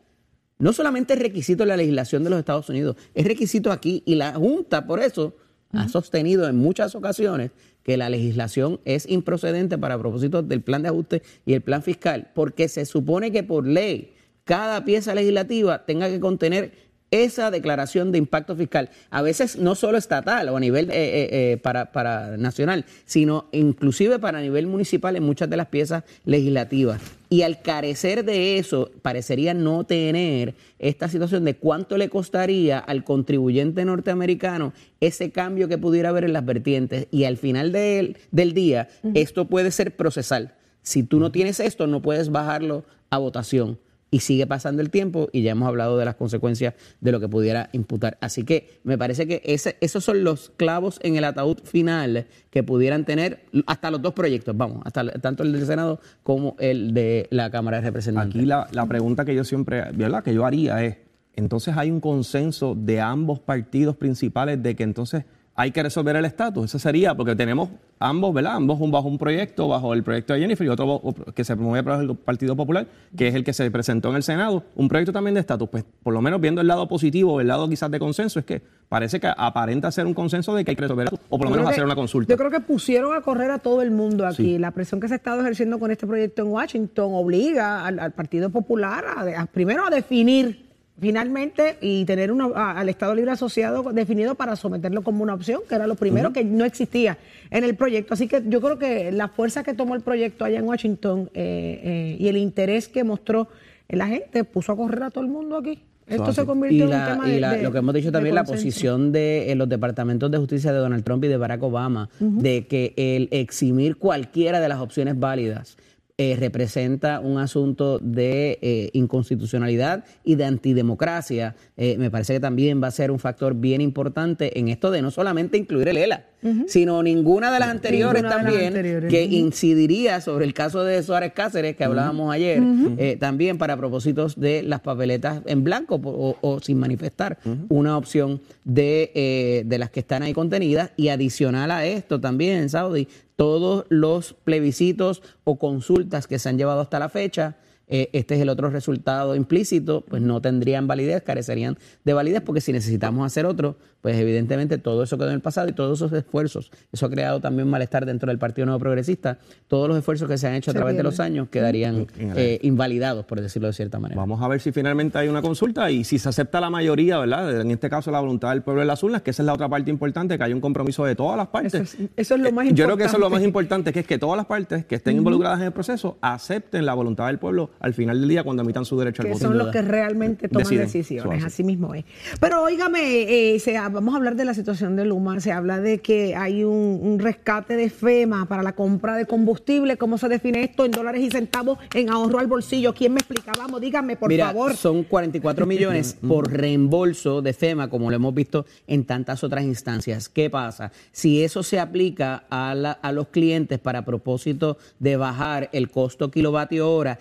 no 0.57 0.73
solamente 0.73 1.13
es 1.13 1.19
requisito 1.19 1.63
de 1.63 1.67
la 1.67 1.77
legislación 1.77 2.25
de 2.25 2.29
los 2.29 2.39
Estados 2.39 2.67
Unidos, 2.67 2.97
es 3.13 3.25
requisito 3.25 3.71
aquí 3.71 4.03
y 4.05 4.15
la 4.15 4.33
Junta 4.33 4.85
por 4.85 4.99
eso 4.99 5.37
ha 5.71 5.87
sostenido 5.87 6.49
en 6.49 6.57
muchas 6.57 6.93
ocasiones 6.93 7.51
que 7.83 7.95
la 7.95 8.09
legislación 8.09 8.81
es 8.83 9.07
improcedente 9.09 9.77
para 9.77 9.97
propósitos 9.97 10.45
del 10.45 10.61
plan 10.61 10.83
de 10.83 10.89
ajuste 10.89 11.23
y 11.45 11.53
el 11.53 11.61
plan 11.61 11.83
fiscal, 11.83 12.31
porque 12.35 12.67
se 12.67 12.83
supone 12.83 13.31
que 13.31 13.43
por 13.43 13.65
ley 13.65 14.11
cada 14.43 14.83
pieza 14.83 15.15
legislativa 15.15 15.85
tenga 15.85 16.09
que 16.09 16.19
contener 16.19 16.88
esa 17.11 17.51
declaración 17.51 18.11
de 18.11 18.17
impacto 18.17 18.55
fiscal, 18.55 18.89
a 19.09 19.21
veces 19.21 19.57
no 19.57 19.75
solo 19.75 19.97
estatal 19.97 20.49
o 20.49 20.57
a 20.57 20.59
nivel 20.59 20.89
eh, 20.89 20.93
eh, 20.93 21.29
eh, 21.31 21.57
para, 21.57 21.91
para, 21.91 22.37
nacional, 22.37 22.85
sino 23.05 23.47
inclusive 23.51 24.19
para 24.19 24.41
nivel 24.41 24.67
municipal 24.67 25.15
en 25.15 25.23
muchas 25.23 25.49
de 25.49 25.57
las 25.57 25.67
piezas 25.67 26.03
legislativas. 26.25 27.01
Y 27.31 27.43
al 27.43 27.61
carecer 27.61 28.25
de 28.25 28.57
eso, 28.57 28.89
parecería 29.01 29.53
no 29.53 29.83
tener 29.83 30.55
esta 30.79 31.07
situación 31.07 31.45
de 31.45 31.55
cuánto 31.55 31.97
le 31.97 32.09
costaría 32.09 32.79
al 32.79 33.03
contribuyente 33.03 33.85
norteamericano 33.85 34.73
ese 34.99 35.29
cambio 35.29 35.67
que 35.67 35.77
pudiera 35.77 36.09
haber 36.09 36.23
en 36.23 36.33
las 36.33 36.45
vertientes. 36.45 37.07
Y 37.11 37.25
al 37.25 37.37
final 37.37 37.71
del 37.71 38.53
día, 38.53 38.89
esto 39.13 39.45
puede 39.45 39.69
ser 39.69 39.95
procesal. 39.95 40.55
Si 40.81 41.03
tú 41.03 41.19
no 41.19 41.31
tienes 41.31 41.59
esto, 41.59 41.85
no 41.85 42.01
puedes 42.01 42.31
bajarlo 42.31 42.83
a 43.11 43.19
votación 43.19 43.77
y 44.11 44.19
sigue 44.19 44.47
pasando 44.47 44.81
el 44.81 44.89
tiempo 44.89 45.29
y 45.31 45.41
ya 45.43 45.51
hemos 45.51 45.67
hablado 45.67 45.97
de 45.97 46.05
las 46.05 46.15
consecuencias 46.15 46.73
de 46.99 47.11
lo 47.11 47.19
que 47.19 47.27
pudiera 47.27 47.69
imputar. 47.73 48.17
Así 48.21 48.43
que 48.43 48.79
me 48.83 48.97
parece 48.97 49.27
que 49.27 49.41
ese, 49.45 49.77
esos 49.81 50.03
son 50.03 50.23
los 50.23 50.51
clavos 50.57 50.99
en 51.03 51.15
el 51.15 51.23
ataúd 51.23 51.59
final 51.63 52.27
que 52.49 52.63
pudieran 52.63 53.05
tener 53.05 53.45
hasta 53.67 53.91
los 53.91 54.01
dos 54.01 54.13
proyectos, 54.13 54.55
vamos, 54.57 54.81
hasta 54.85 55.05
tanto 55.19 55.43
el 55.43 55.51
del 55.51 55.65
Senado 55.65 55.99
como 56.23 56.55
el 56.59 56.93
de 56.93 57.27
la 57.29 57.49
Cámara 57.49 57.77
de 57.77 57.83
Representantes. 57.83 58.35
Aquí 58.35 58.45
la, 58.45 58.67
la 58.71 58.85
pregunta 58.85 59.25
que 59.25 59.35
yo 59.35 59.43
siempre, 59.43 59.91
¿verdad? 59.93 60.23
que 60.23 60.33
yo 60.33 60.45
haría 60.45 60.83
es, 60.83 60.97
entonces 61.35 61.75
hay 61.77 61.91
un 61.91 62.01
consenso 62.01 62.75
de 62.75 62.99
ambos 62.99 63.39
partidos 63.39 63.95
principales 63.95 64.61
de 64.61 64.75
que 64.75 64.83
entonces 64.83 65.25
hay 65.61 65.71
que 65.71 65.83
resolver 65.83 66.15
el 66.15 66.23
estatus. 66.23 66.63
Eso 66.65 66.79
sería, 66.79 67.13
porque 67.15 67.35
tenemos 67.35 67.67
ambos, 67.99 68.33
¿verdad? 68.33 68.55
Ambos 68.55 68.79
un, 68.79 68.91
bajo 68.91 69.09
un 69.09 69.17
proyecto, 69.17 69.67
bajo 69.67 69.93
el 69.93 70.03
proyecto 70.03 70.33
de 70.33 70.39
Jennifer 70.39 70.65
y 70.65 70.69
otro 70.69 71.01
que 71.35 71.43
se 71.43 71.53
promueve 71.53 71.83
por 71.83 72.01
el 72.01 72.15
Partido 72.15 72.55
Popular, 72.55 72.87
que 73.17 73.27
es 73.27 73.35
el 73.35 73.43
que 73.43 73.51
se 73.51 73.69
presentó 73.69 74.09
en 74.11 74.15
el 74.15 74.23
Senado, 74.23 74.63
un 74.77 74.87
proyecto 74.87 75.11
también 75.11 75.33
de 75.33 75.41
estatus. 75.41 75.67
Pues 75.67 75.83
por 76.01 76.13
lo 76.13 76.21
menos 76.21 76.39
viendo 76.39 76.61
el 76.61 76.67
lado 76.67 76.87
positivo, 76.87 77.41
el 77.41 77.47
lado 77.47 77.67
quizás 77.67 77.91
de 77.91 77.99
consenso, 77.99 78.39
es 78.39 78.45
que 78.45 78.61
parece 78.87 79.19
que 79.19 79.27
aparenta 79.35 79.91
ser 79.91 80.05
un 80.05 80.13
consenso 80.13 80.55
de 80.55 80.63
que 80.63 80.71
hay 80.71 80.75
que 80.77 80.83
resolver 80.83 81.07
el 81.09 81.13
estatus, 81.13 81.27
o 81.29 81.37
por 81.37 81.47
lo 81.47 81.51
Yo 81.53 81.57
menos 81.57 81.71
hacer 81.71 81.81
que- 81.81 81.85
una 81.87 81.95
consulta. 81.95 82.31
Yo 82.33 82.37
creo 82.37 82.51
que 82.51 82.61
pusieron 82.61 83.13
a 83.13 83.19
correr 83.19 83.51
a 83.51 83.59
todo 83.59 83.81
el 83.81 83.91
mundo 83.91 84.25
aquí. 84.25 84.37
Sí. 84.37 84.57
La 84.59 84.71
presión 84.71 85.01
que 85.01 85.09
se 85.09 85.15
ha 85.15 85.17
estado 85.17 85.41
ejerciendo 85.41 85.77
con 85.77 85.91
este 85.91 86.07
proyecto 86.07 86.41
en 86.43 86.47
Washington 86.53 87.09
obliga 87.13 87.85
al, 87.85 87.99
al 87.99 88.13
Partido 88.13 88.49
Popular 88.49 89.03
a, 89.17 89.25
de- 89.25 89.35
a- 89.35 89.45
primero 89.45 89.85
a 89.85 89.89
definir 89.89 90.68
finalmente 90.99 91.77
y 91.81 92.05
tener 92.05 92.31
una- 92.31 92.47
a- 92.55 92.79
al 92.79 92.89
Estado 92.89 93.15
Libre 93.15 93.31
Asociado 93.31 93.83
definido 93.93 94.35
para 94.35 94.55
someterlo 94.55 95.01
como 95.01 95.23
una 95.23 95.33
opción, 95.33 95.61
que 95.67 95.75
era 95.75 95.87
lo 95.87 95.95
primero 95.95 96.33
que 96.33 96.43
no 96.43 96.65
existía 96.65 97.17
en 97.51 97.63
el 97.63 97.75
proyecto. 97.75 98.13
Así 98.13 98.27
que 98.27 98.43
yo 98.47 98.61
creo 98.61 98.77
que 98.77 99.11
la 99.11 99.27
fuerza 99.27 99.63
que 99.63 99.73
tomó 99.73 99.95
el 99.95 100.01
proyecto 100.01 100.45
allá 100.45 100.59
en 100.59 100.65
Washington 100.65 101.29
eh, 101.33 101.81
eh, 101.83 102.17
y 102.19 102.27
el 102.27 102.37
interés 102.37 102.87
que 102.87 103.03
mostró 103.03 103.47
la 103.87 104.07
gente 104.07 104.43
puso 104.43 104.71
a 104.71 104.77
correr 104.77 105.03
a 105.03 105.09
todo 105.09 105.23
el 105.23 105.29
mundo 105.29 105.57
aquí. 105.57 105.79
Esto 106.07 106.23
así. 106.23 106.33
se 106.41 106.45
convirtió 106.45 106.87
Y, 106.87 106.91
en 106.91 106.97
un 106.97 107.05
tema 107.05 107.29
y 107.29 107.39
la- 107.39 107.51
de- 107.53 107.61
lo 107.61 107.71
que 107.71 107.77
hemos 107.77 107.93
dicho 107.93 108.11
también, 108.11 108.33
la 108.33 108.43
posición 108.43 109.11
de 109.11 109.51
eh, 109.51 109.55
los 109.55 109.69
departamentos 109.69 110.31
de 110.31 110.39
justicia 110.39 110.71
de 110.73 110.79
Donald 110.79 111.03
Trump 111.03 111.23
y 111.23 111.27
de 111.27 111.37
Barack 111.37 111.61
Obama, 111.61 112.09
de 112.19 112.65
que 112.65 112.93
el 112.97 113.27
eximir 113.31 113.95
cualquiera 113.97 114.59
de 114.59 114.67
las 114.69 114.79
opciones 114.79 115.19
válidas 115.19 115.77
eh, 116.21 116.35
representa 116.37 117.21
un 117.21 117.37
asunto 117.37 117.97
de 117.99 118.59
eh, 118.61 118.89
inconstitucionalidad 118.91 120.03
y 120.25 120.35
de 120.35 120.43
antidemocracia, 120.43 121.55
eh, 121.77 121.95
me 121.97 122.11
parece 122.11 122.33
que 122.33 122.41
también 122.41 122.83
va 122.83 122.87
a 122.87 122.91
ser 122.91 123.09
un 123.09 123.19
factor 123.19 123.55
bien 123.55 123.79
importante 123.79 124.59
en 124.59 124.67
esto 124.67 124.91
de 124.91 125.01
no 125.01 125.11
solamente 125.11 125.57
incluir 125.57 125.87
el 125.87 125.95
ELA, 125.95 126.25
sino 126.67 127.01
ninguna 127.03 127.53
de 127.53 127.59
las 127.59 127.69
anteriores 127.69 128.21
Ninguna 128.21 128.37
de 128.37 128.43
las 128.43 128.51
también, 128.51 128.67
anteriores. 128.75 129.09
que 129.09 129.23
incidiría 129.23 130.19
sobre 130.19 130.43
el 130.43 130.53
caso 130.53 130.83
de 130.83 131.01
Suárez 131.03 131.31
Cáceres 131.33 131.77
que 131.77 131.85
hablábamos 131.85 132.33
ayer, 132.33 132.61
eh, 132.97 133.15
también 133.17 133.57
para 133.57 133.77
propósitos 133.77 134.37
de 134.37 134.61
las 134.61 134.81
papeletas 134.81 135.41
en 135.45 135.63
blanco 135.63 136.01
o, 136.03 136.35
o 136.41 136.59
sin 136.59 136.79
manifestar, 136.79 137.37
una 137.69 137.97
opción 137.97 138.41
de, 138.65 139.63
de 139.65 139.77
las 139.77 139.89
que 139.89 140.01
están 140.01 140.23
ahí 140.23 140.33
contenidas 140.33 140.91
y 140.97 141.07
adicional 141.07 141.71
a 141.71 141.85
esto 141.85 142.19
también, 142.19 142.67
Saudi, 142.67 143.07
todos 143.39 143.85
los 143.87 144.33
plebiscitos 144.33 145.23
o 145.45 145.57
consultas 145.57 146.27
que 146.27 146.39
se 146.39 146.49
han 146.49 146.57
llevado 146.57 146.81
hasta 146.81 146.99
la 146.99 147.07
fecha. 147.07 147.55
Eh, 147.89 148.09
este 148.13 148.35
es 148.35 148.41
el 148.41 148.49
otro 148.49 148.69
resultado 148.69 149.35
implícito, 149.35 150.01
pues 150.07 150.21
no 150.21 150.41
tendrían 150.41 150.87
validez, 150.87 151.23
carecerían 151.23 151.77
de 152.05 152.13
validez, 152.13 152.41
porque 152.41 152.61
si 152.61 152.71
necesitamos 152.71 153.25
hacer 153.25 153.45
otro, 153.45 153.77
pues 154.01 154.15
evidentemente 154.17 154.77
todo 154.77 155.03
eso 155.03 155.17
quedó 155.17 155.27
en 155.27 155.33
el 155.33 155.41
pasado 155.41 155.67
y 155.67 155.73
todos 155.73 155.97
esos 155.99 156.13
esfuerzos, 156.13 156.71
eso 156.93 157.05
ha 157.05 157.09
creado 157.09 157.41
también 157.41 157.67
malestar 157.67 158.05
dentro 158.05 158.29
del 158.29 158.37
Partido 158.39 158.65
Nuevo 158.65 158.79
Progresista, 158.79 159.39
todos 159.67 159.87
los 159.89 159.97
esfuerzos 159.97 160.29
que 160.29 160.37
se 160.37 160.47
han 160.47 160.53
hecho 160.55 160.71
a 160.71 160.73
Se 160.73 160.77
través 160.79 160.95
de 160.95 161.03
los 161.03 161.19
años 161.19 161.49
quedarían 161.49 162.07
eh, 162.17 162.59
invalidados, 162.61 163.25
por 163.25 163.41
decirlo 163.41 163.67
de 163.67 163.73
cierta 163.73 163.99
manera. 163.99 164.19
Vamos 164.21 164.41
a 164.41 164.47
ver 164.47 164.61
si 164.61 164.71
finalmente 164.71 165.17
hay 165.17 165.27
una 165.27 165.41
consulta 165.41 165.91
y 165.91 166.03
si 166.05 166.17
se 166.19 166.29
acepta 166.29 166.61
la 166.61 166.69
mayoría, 166.69 167.17
¿verdad? 167.19 167.59
En 167.59 167.71
este 167.71 167.89
caso 167.89 168.11
la 168.11 168.19
voluntad 168.21 168.51
del 168.51 168.61
pueblo 168.61 168.81
de 168.81 168.87
las 168.87 169.03
urnas, 169.03 169.21
que 169.21 169.31
esa 169.31 169.41
es 169.41 169.45
la 169.47 169.53
otra 169.53 169.67
parte 169.67 169.89
importante, 169.89 170.37
que 170.37 170.43
hay 170.43 170.53
un 170.53 170.61
compromiso 170.61 171.03
de 171.03 171.15
todas 171.15 171.35
las 171.35 171.47
partes. 171.47 171.73
Eso 171.73 171.83
es- 172.03 172.09
eso 172.15 172.35
es 172.35 172.41
lo 172.41 172.51
más 172.51 172.67
Eh, 172.67 172.73
Yo 172.73 172.85
creo 172.85 172.95
que 172.97 173.03
eso 173.03 173.13
es 173.17 173.19
lo 173.19 173.29
más 173.29 173.41
importante. 173.43 173.49
importante, 173.49 173.93
que 173.93 173.99
es 173.99 174.07
que 174.07 174.17
todas 174.17 174.37
las 174.37 174.45
partes 174.45 174.85
que 174.85 174.95
estén 174.95 175.17
involucradas 175.17 175.59
en 175.59 175.65
el 175.65 175.71
proceso 175.73 176.17
acepten 176.21 176.85
la 176.85 176.93
voluntad 176.93 177.27
del 177.27 177.39
pueblo 177.39 177.71
al 177.79 177.93
final 177.93 178.19
del 178.19 178.29
día 178.29 178.43
cuando 178.43 178.63
emitan 178.63 178.85
su 178.85 178.97
derecho 178.97 179.21
al 179.21 179.27
que 179.27 179.33
voto. 179.33 179.45
son 179.47 179.57
los 179.57 179.67
que 179.69 179.81
realmente 179.81 180.47
toman 180.47 180.63
Deciden. 180.63 180.85
decisiones, 180.85 181.43
así 181.43 181.63
mismo 181.63 181.93
es. 181.93 182.05
Pero 182.39 182.63
óigame, 182.63 183.53
eh, 183.55 183.61
vamos 183.91 184.13
a 184.13 184.17
hablar 184.17 184.35
de 184.35 184.45
la 184.45 184.53
situación 184.53 184.95
de 184.95 185.05
Luma, 185.05 185.39
se 185.39 185.51
habla 185.51 185.79
de 185.79 185.99
que 185.99 186.35
hay 186.35 186.63
un, 186.63 186.99
un 187.01 187.19
rescate 187.19 187.75
de 187.75 187.89
FEMA 187.89 188.45
para 188.47 188.63
la 188.63 188.73
compra 188.73 189.15
de 189.15 189.25
combustible, 189.25 189.97
¿cómo 189.97 190.17
se 190.17 190.27
define 190.27 190.63
esto 190.63 190.85
en 190.85 190.91
dólares 190.91 191.21
y 191.23 191.29
centavos 191.29 191.77
en 191.93 192.09
ahorro 192.09 192.39
al 192.39 192.47
bolsillo? 192.47 192.93
¿Quién 192.93 193.13
me 193.13 193.19
explica? 193.19 193.51
Vamos, 193.57 193.81
dígame, 193.81 194.15
por 194.15 194.29
Mira, 194.29 194.47
favor. 194.47 194.75
son 194.75 195.03
44 195.03 195.65
millones 195.67 196.17
por 196.27 196.51
reembolso 196.51 197.41
de 197.41 197.53
FEMA, 197.53 197.89
como 197.89 198.09
lo 198.09 198.15
hemos 198.15 198.33
visto 198.33 198.65
en 198.87 199.05
tantas 199.05 199.43
otras 199.43 199.63
instancias. 199.63 200.29
¿Qué 200.29 200.49
pasa? 200.49 200.91
Si 201.11 201.43
eso 201.43 201.63
se 201.63 201.79
aplica 201.79 202.43
a, 202.49 202.73
la- 202.75 202.91
a 202.91 203.11
los 203.11 203.27
clientes 203.27 203.79
para 203.79 204.05
propósito 204.05 204.77
de 204.99 205.17
bajar 205.17 205.69
el 205.73 205.89
costo 205.89 206.31
kilovatio 206.31 206.91
hora, 206.91 207.19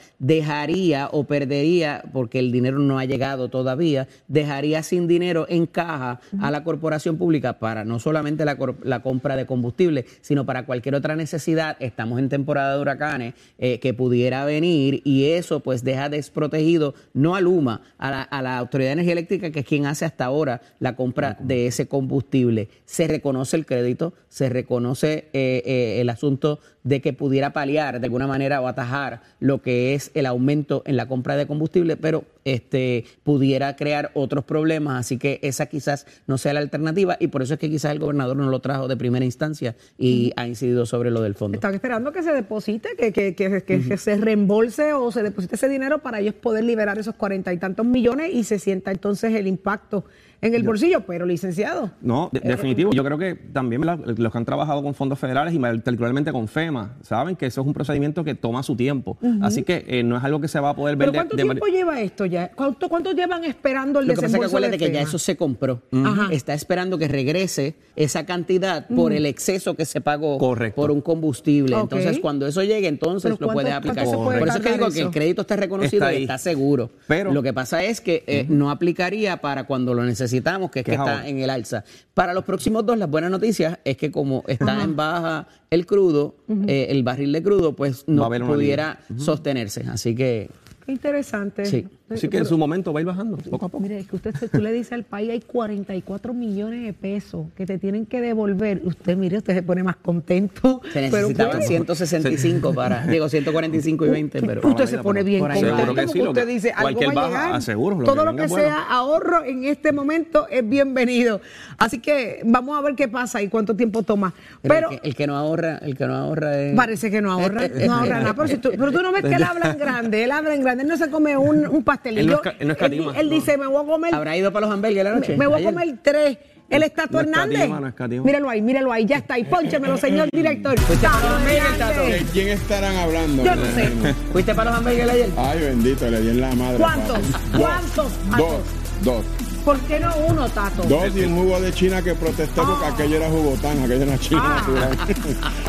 dejaría 0.49 1.11
o 1.13 1.25
perdería, 1.25 2.03
porque 2.11 2.39
el 2.39 2.51
dinero 2.51 2.79
no 2.79 2.99
ha 2.99 3.05
llegado 3.05 3.51
todavía, 3.51 4.09
dejaría 4.29 4.83
sin 4.83 5.07
dinero 5.07 5.45
en 5.51 5.67
caja 5.67 6.21
a 6.41 6.51
la 6.51 6.65
corporación 6.65 7.19
pública 7.19 7.59
para 7.59 7.85
no 7.85 7.99
solamente 7.99 8.47
la, 8.47 8.57
compra 9.03 9.37
de 9.37 9.45
combustible, 9.45 10.07
sino 10.23 10.47
para 10.47 10.65
cualquier 10.65 10.95
otra 10.95 11.17
necesidad. 11.17 11.77
Estamos 11.81 12.19
en 12.19 12.31
temporada 12.31 12.75
de 12.75 12.81
huracanes 12.81 13.35
eh, 13.59 13.79
que 13.79 13.93
pudiera 13.93 14.47
venir 14.47 15.03
y 15.05 15.27
eso 15.27 15.61
pues 15.61 15.85
deja 15.85 16.09
desprotegido 16.09 16.95
no 17.13 17.37
a 17.37 17.43
Luma, 17.43 17.83
a 17.99 18.11
la, 18.11 18.23
a 18.23 18.41
la 18.41 18.57
Autoridad 18.57 18.89
de 18.89 18.93
Energía 18.95 19.13
Eléctrica, 19.13 19.51
que 19.51 19.61
es 19.61 19.67
quien 19.67 19.85
hace 19.85 20.07
hasta 20.07 20.25
ahora 20.25 20.63
la 20.79 20.97
compra 20.97 21.37
de 21.41 21.67
ese 21.67 21.89
combustible. 21.89 22.71
Se 22.87 23.07
reconoce 23.07 23.57
el 23.59 23.67
crédito, 23.67 24.15
se 24.31 24.49
reconoce 24.49 25.29
eh, 25.35 25.63
eh, 25.67 26.01
el 26.01 26.09
asunto 26.09 26.59
de 26.89 27.03
que 27.03 27.13
pudiera 27.13 27.53
paliar 27.53 28.01
de 28.01 28.07
alguna 28.07 28.27
manera 28.27 28.63
o 28.63 28.67
atajar 28.67 29.21
lo 29.41 29.61
que 29.61 29.95
es 29.95 30.11
el 30.15 30.25
aumento 30.25 30.83
en 30.87 30.97
la 30.97 31.07
compra 31.07 31.37
de 31.37 31.47
combustible, 31.47 31.97
pero 31.99 32.25
este 32.55 33.05
pudiera 33.23 33.77
crear 33.77 34.11
otros 34.15 34.45
problemas, 34.45 35.01
así 35.01 35.19
que 35.19 35.39
esa 35.43 35.67
quizás 35.67 36.07
no 36.27 36.39
sea 36.39 36.53
la 36.53 36.61
alternativa 36.61 37.17
y 37.21 37.29
por 37.29 37.43
eso 37.43 37.55
es 37.55 37.61
que 37.61 37.69
quizás 37.71 37.93
el 37.93 37.99
gobernador 37.99 38.37
no 38.37 38.49
lo 38.51 38.61
trajo 38.61 38.89
de 38.89 38.97
primera 38.97 39.25
instancia 39.25 39.77
y 39.99 40.33
ha 40.37 40.47
incidido 40.47 40.87
sobre 40.87 41.11
lo 41.11 41.21
del 41.23 41.35
fondo. 41.35 41.57
Están 41.57 41.75
esperando 41.75 42.13
que 42.13 42.23
se 42.23 42.33
deposite, 42.33 42.91
que, 42.99 43.13
que, 43.13 43.35
que- 43.35 43.63
que- 43.67 43.97
se 43.99 44.17
reembolse 44.17 44.93
o 44.93 45.11
se 45.11 45.23
deposite 45.23 45.57
ese 45.57 45.69
dinero 45.69 45.99
para 45.99 46.21
ellos 46.21 46.35
poder 46.35 46.65
liberar 46.65 46.99
esos 46.99 47.15
cuarenta 47.15 47.53
y 47.53 47.59
tantos 47.59 47.85
millones 47.87 48.33
y 48.35 48.45
se 48.45 48.59
sienta 48.59 48.91
entonces 48.91 49.35
el 49.35 49.47
impacto 49.47 50.05
en 50.41 50.55
el 50.55 50.63
bolsillo. 50.63 51.01
Pero, 51.05 51.27
licenciado, 51.27 51.91
No, 52.01 52.31
de- 52.33 52.41
definitivo. 52.41 52.93
Yo 52.93 53.03
creo 53.05 53.19
que 53.19 53.35
también 53.35 53.81
¿verdad? 53.81 53.99
los 54.17 54.31
que 54.33 54.39
han 54.39 54.45
trabajado 54.45 54.83
con 54.83 54.95
fondos 54.95 55.19
federales 55.19 55.53
y 55.53 55.59
particularmente 55.59 56.31
con 56.33 56.47
FEMA, 56.47 56.97
saben 57.03 57.35
que 57.35 57.47
eso 57.47 57.61
es 57.63 57.67
un 57.67 57.75
procedimiento 57.75 58.23
que 58.23 58.35
toma 58.37 58.63
su 58.63 58.77
tiempo. 58.77 59.19
Así 59.43 59.63
que 59.65 59.85
eh, 59.89 60.03
no 60.05 60.17
es 60.17 60.23
algo 60.25 60.41
que 60.41 60.47
se 60.49 60.61
va 60.61 60.71
a 60.71 60.77
poder 60.77 60.95
ver 60.97 61.07
¿pero 61.09 61.13
de- 61.13 61.19
cuánto 61.19 61.37
de 61.37 61.43
tiempo 61.43 61.67
lleva 61.67 62.01
esto 62.01 62.25
ya? 62.27 62.38
¿Cuánto, 62.55 62.89
cuánto 62.89 63.13
llevan 63.13 63.45
esperando 63.45 64.01
el 64.01 64.07
Lo 64.07 64.15
que 64.15 64.21
pasa 64.23 64.37
es 64.37 64.41
que 64.41 64.47
acuérdate 64.47 64.93
ya 64.93 65.01
eso 65.03 65.19
se 65.19 65.37
compró. 65.37 65.83
Está 66.31 66.55
esperando 66.55 66.99
que 66.99 67.09
regrese 67.09 67.75
esa 67.97 68.25
cantidad 68.27 68.87
por 68.89 69.13
el 69.13 69.27
exceso 69.27 69.75
que 69.75 69.85
se 69.85 70.01
pagó 70.01 70.39
Correcto. 70.39 70.77
por 70.81 70.91
un 70.91 71.01
combustible. 71.01 71.77
Entonces, 71.79 72.19
cuando 72.21 72.47
eso 72.47 72.63
llegue, 72.63 72.87
entonces 72.89 73.31
lo 73.39 73.49
puedes 73.49 73.73
¿cuánto- 73.73 73.91
aplicar. 73.91 74.05
puede 74.05 74.39
Por 74.39 74.49
eso 74.49 74.59
es 74.59 74.65
que 74.65 74.73
digo 74.73 74.91
que 74.91 75.01
el 75.01 75.11
crédito 75.11 75.43
está 75.43 75.57
reconocido 75.57 76.05
Está 76.07 76.19
y 76.19 76.23
está 76.23 76.39
seguro. 76.39 76.91
Pero- 77.07 77.33
lo 77.33 77.43
que 77.43 77.53
pasa 77.53 77.83
es 77.85 78.01
que 78.01 78.25
eh, 78.27 78.47
no 78.49 78.71
aplicaría 78.71 79.39
para 79.41 79.65
cuando 79.65 79.95
lo 79.95 80.05
necesitamos, 80.05 80.71
que 80.71 80.81
es 80.81 80.85
Que 80.85 80.91
que 80.93 80.95
es 80.97 81.01
está 81.01 81.13
ahora. 81.19 81.29
en 81.29 81.39
el 81.39 81.51
alza. 81.51 81.85
Para 82.15 82.35
los 82.35 82.45
próximos 82.45 82.85
dos, 82.87 82.99
las 82.99 83.09
buenas 83.11 83.31
noticias 83.31 83.79
es 83.85 83.97
que 83.97 84.11
como 84.11 84.45
está 84.49 84.83
en 84.83 84.97
baja 84.97 85.47
el 85.71 85.87
crudo, 85.87 86.37
eh, 86.67 86.87
el 86.91 87.03
barril 87.03 87.33
de 87.33 87.43
crudo, 87.43 87.75
pues 87.75 88.05
no 88.07 88.29
pudiera 88.29 89.01
sostenerse. 89.17 89.85
Así 89.89 90.15
que 90.15 90.51
Qué 90.87 90.93
interesante. 90.93 91.67
Sí. 91.67 91.87
Así 92.11 92.29
que 92.29 92.39
en 92.39 92.47
su 92.47 92.57
momento 92.57 92.93
va 92.93 93.01
a 93.01 93.03
ir 93.03 93.07
bajando, 93.07 93.37
poco 93.37 93.67
a 93.67 93.69
poco. 93.69 93.81
Mire, 93.83 93.99
es 93.99 94.07
que 94.09 94.17
usted, 94.17 94.35
tú 94.51 94.61
le 94.63 94.73
dices 94.73 94.93
al 94.93 95.05
país 95.05 95.31
hay 95.31 95.41
44 95.41 96.33
millones 96.33 96.83
de 96.85 96.93
pesos 96.93 97.47
que 97.57 97.67
te 97.67 97.79
tienen 97.79 98.07
que 98.07 98.21
devolver. 98.21 98.81
Usted, 98.85 99.17
mire, 99.17 99.39
usted 99.39 99.55
se 99.55 99.63
pone 99.63 99.83
más 99.83 99.97
contento. 99.97 100.81
se 100.93 101.01
pero 101.11 101.17
necesitaban 101.19 101.57
bueno, 101.59 101.67
165 101.67 102.75
para, 102.75 103.07
digo 103.07 103.29
145 103.29 104.07
y 104.07 104.09
20, 104.11 104.43
pero 104.43 104.69
usted 104.69 104.87
se 104.87 104.99
pone 104.99 105.23
bien 105.23 105.41
contento. 105.41 105.77
Seguro 105.77 105.95
que 105.95 106.09
sí, 106.09 106.21
usted 106.23 106.47
que- 106.47 106.53
dice 106.53 106.71
algo 106.71 106.83
cualquier 106.83 107.09
va 107.17 107.27
a 107.27 107.29
baja, 107.31 107.47
llegar. 107.47 107.63
seguro, 107.63 107.97
lo 107.99 108.05
Todo 108.05 108.17
que 108.21 108.25
lo 108.25 108.37
que 108.37 108.47
bueno. 108.47 108.65
sea 108.69 108.83
ahorro 108.89 109.45
en 109.45 109.65
este 109.65 109.93
momento 109.93 110.47
es 110.49 110.67
bienvenido. 110.69 111.41
Así 111.77 111.99
que 111.99 112.41
vamos 112.45 112.79
a 112.79 112.83
ver 112.83 112.95
qué 112.95 113.09
pasa 113.09 113.43
y 113.43 113.49
cuánto 113.49 113.77
tiempo 113.77 114.03
toma. 114.03 114.33
Pero, 114.63 114.75
Pero, 114.75 114.91
el, 114.91 115.01
que, 115.01 115.09
el 115.09 115.15
que 115.15 115.27
no 115.27 115.37
ahorra, 115.37 115.79
el 115.79 115.97
que 115.97 116.07
no 116.07 116.15
ahorra 116.15 116.59
es... 116.61 116.75
parece 116.77 117.11
que 117.11 117.21
no 117.21 117.33
ahorra, 117.33 117.69
no 117.69 117.95
ahorra 117.95 118.19
nada. 118.21 118.35
Pero, 118.35 118.49
si 118.49 118.57
tú, 118.57 118.71
pero 118.71 118.93
tú 118.93 119.03
no 119.03 119.13
ves 119.13 119.23
que 119.25 119.35
él 119.35 119.43
habla 119.43 119.71
en 119.73 119.79
grande, 119.79 120.25
él 120.25 120.31
habla 120.31 120.55
en 120.55 120.63
grande, 120.63 120.83
él 120.85 120.89
no 120.89 120.97
se 120.97 121.11
come 121.11 121.37
un, 121.37 121.67
un 121.67 121.83
Él 122.05 122.27
no 122.27 122.41
él 122.59 122.67
no 122.67 122.73
escatima, 122.73 123.13
él 123.19 123.29
no. 123.29 123.35
dice, 123.35 123.57
me 123.57 123.67
voy 123.67 123.83
a 123.83 123.87
comer 123.87 124.15
¿Habrá 124.15 124.37
ido 124.37 124.53
para 124.53 124.67
los 124.67 124.75
hamburgues 124.75 125.05
la 125.05 125.15
noche? 125.15 125.33
Me, 125.33 125.39
me 125.39 125.47
voy 125.47 125.63
a 125.63 125.65
comer 125.65 125.99
tres. 126.03 126.39
El 126.71 126.83
Estatua 126.83 127.23
No 127.23 127.31
Hernández. 127.31 127.55
escatima, 127.55 127.81
no 127.81 127.89
escatima. 127.89 128.25
Míralo 128.25 128.51
ahí, 128.51 128.61
míralo 128.61 128.93
ahí, 128.93 129.07
ya 129.07 129.17
está 129.17 129.35
ahí. 129.35 129.45
Pónchemelo, 129.45 129.97
señor 129.97 130.29
director. 130.31 130.75
¿De 130.79 132.27
quién 132.33 132.49
estarán 132.49 132.95
hablando? 132.97 133.43
Yo 133.43 133.57
no 133.57 133.65
sé. 133.65 133.89
¿Fuiste 134.33 134.55
para 134.55 134.71
los 134.71 134.79
hamburgues 134.79 135.09
ayer? 135.09 135.31
Ay, 135.37 135.61
bendito, 135.61 136.11
le 136.11 136.21
di 136.21 136.29
en 136.29 136.41
la 136.43 136.55
madre. 136.55 136.79
¿Cuántos? 136.79 137.19
¿Cuántos? 137.57 138.13
Dos, 138.37 138.61
dos. 139.03 139.25
¿Por 139.69 139.79
qué 139.81 140.01
no 140.01 140.11
uno, 140.29 140.49
Tato? 140.49 140.83
Dos 140.85 141.15
y 141.15 141.21
un 141.27 141.37
jugo 141.37 141.61
de 141.61 141.71
China 141.75 142.01
que 142.01 142.15
protesté 142.15 142.59
porque 142.63 142.87
Ah. 142.87 142.89
aquello 142.95 143.17
era 143.17 143.29
jugotán, 143.29 143.79
aquello 143.85 144.03
era 144.05 144.17
China 144.19 144.41
Ah. 144.43 144.61
natural. 144.67 144.99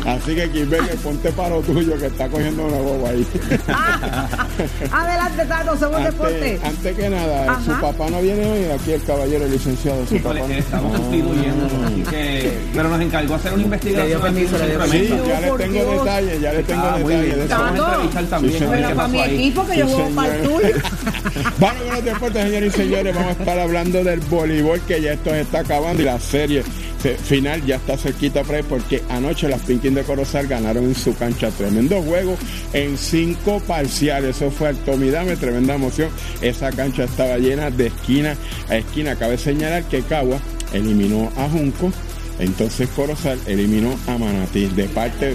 Así 0.16 0.34
que 0.34 0.50
Kimberly, 0.50 0.88
ponte 1.04 1.30
para 1.32 1.50
lo 1.50 1.60
tuyo 1.60 1.98
que 1.98 2.06
está 2.06 2.26
cogiendo 2.28 2.64
una 2.64 2.78
boba 2.78 3.10
ahí. 3.10 3.26
Adelante, 4.90 5.44
Tato, 5.46 5.76
somos 5.76 6.02
deporte. 6.02 6.58
Antes, 6.64 6.96
que 6.96 7.10
nada, 7.10 7.52
Ajá. 7.52 7.60
su 7.62 7.70
papá 7.78 8.08
no 8.10 8.22
viene 8.22 8.46
hoy, 8.46 8.64
aquí 8.74 8.92
el 8.92 9.02
caballero 9.04 9.44
el 9.44 9.52
licenciado, 9.52 10.06
su 10.06 10.16
papá. 10.22 10.38
Híjole, 10.38 10.58
estamos 10.58 10.94
así 10.98 12.04
que. 12.10 12.58
Pero 12.74 12.88
nos 12.88 13.00
encargó 13.02 13.34
hacer 13.34 13.52
una 13.52 13.62
investigación. 13.64 14.02
Le 14.04 14.08
dio 14.08 14.20
permiso, 14.22 14.58
le 14.58 14.66
dio 14.66 14.86
Sí, 14.86 15.08
ya 15.28 15.40
le 15.40 15.50
tengo 15.58 15.72
Dios. 15.74 16.04
detalles, 16.04 16.40
ya 16.40 16.52
le 16.54 16.62
tengo 16.62 16.82
Ah, 16.82 16.96
detalles 16.98 17.06
bien. 17.26 17.38
de 17.38 17.44
eso. 17.44 17.58
Vamos 17.58 17.80
a 17.80 17.84
entrevistar 17.92 18.24
también. 18.24 18.58
Sí, 18.58 18.64
para 18.96 19.08
mi 19.08 19.20
equipo, 19.20 19.66
que 19.66 19.76
yo 19.76 19.86
juego 19.88 20.08
para 20.14 20.34
el. 20.36 20.40
Vamos 21.60 21.82
con 21.82 21.94
los 21.94 22.04
deportes, 22.04 22.42
señores 22.44 22.74
y 22.74 22.76
señores. 22.78 23.14
Vamos 23.14 23.28
a 23.28 23.32
estar 23.40 23.58
hablando 23.58 23.89
del 23.92 24.20
voleibol 24.20 24.80
que 24.82 25.00
ya 25.02 25.12
esto 25.14 25.30
se 25.30 25.40
está 25.42 25.60
acabando 25.60 26.02
y 26.02 26.04
la 26.06 26.18
serie 26.20 26.62
se- 27.02 27.16
final 27.16 27.64
ya 27.66 27.76
está 27.76 27.96
cerquita 27.96 28.42
por 28.44 28.54
ahí 28.54 28.62
porque 28.62 29.02
anoche 29.08 29.48
las 29.48 29.60
Pinkin 29.62 29.94
de 29.94 30.02
Corozal 30.04 30.46
ganaron 30.46 30.84
en 30.84 30.94
su 30.94 31.14
cancha. 31.16 31.50
Tremendo 31.50 32.00
juego 32.02 32.36
en 32.72 32.96
cinco 32.96 33.60
parciales. 33.66 34.36
Eso 34.36 34.50
fue 34.50 34.68
al 34.68 34.76
Tomidame, 34.76 35.36
tremenda 35.36 35.74
emoción. 35.74 36.10
Esa 36.40 36.70
cancha 36.70 37.04
estaba 37.04 37.38
llena 37.38 37.70
de 37.70 37.88
esquina 37.88 38.36
a 38.68 38.76
esquina. 38.76 39.16
Cabe 39.16 39.36
señalar 39.38 39.84
que 39.84 40.02
Cagua 40.02 40.38
eliminó 40.72 41.32
a 41.36 41.48
Junco. 41.48 41.92
Entonces 42.40 42.88
Corozal 42.90 43.38
eliminó 43.46 43.94
a 44.06 44.18
Manatí. 44.18 44.66
De 44.66 44.84
parte, 44.88 45.34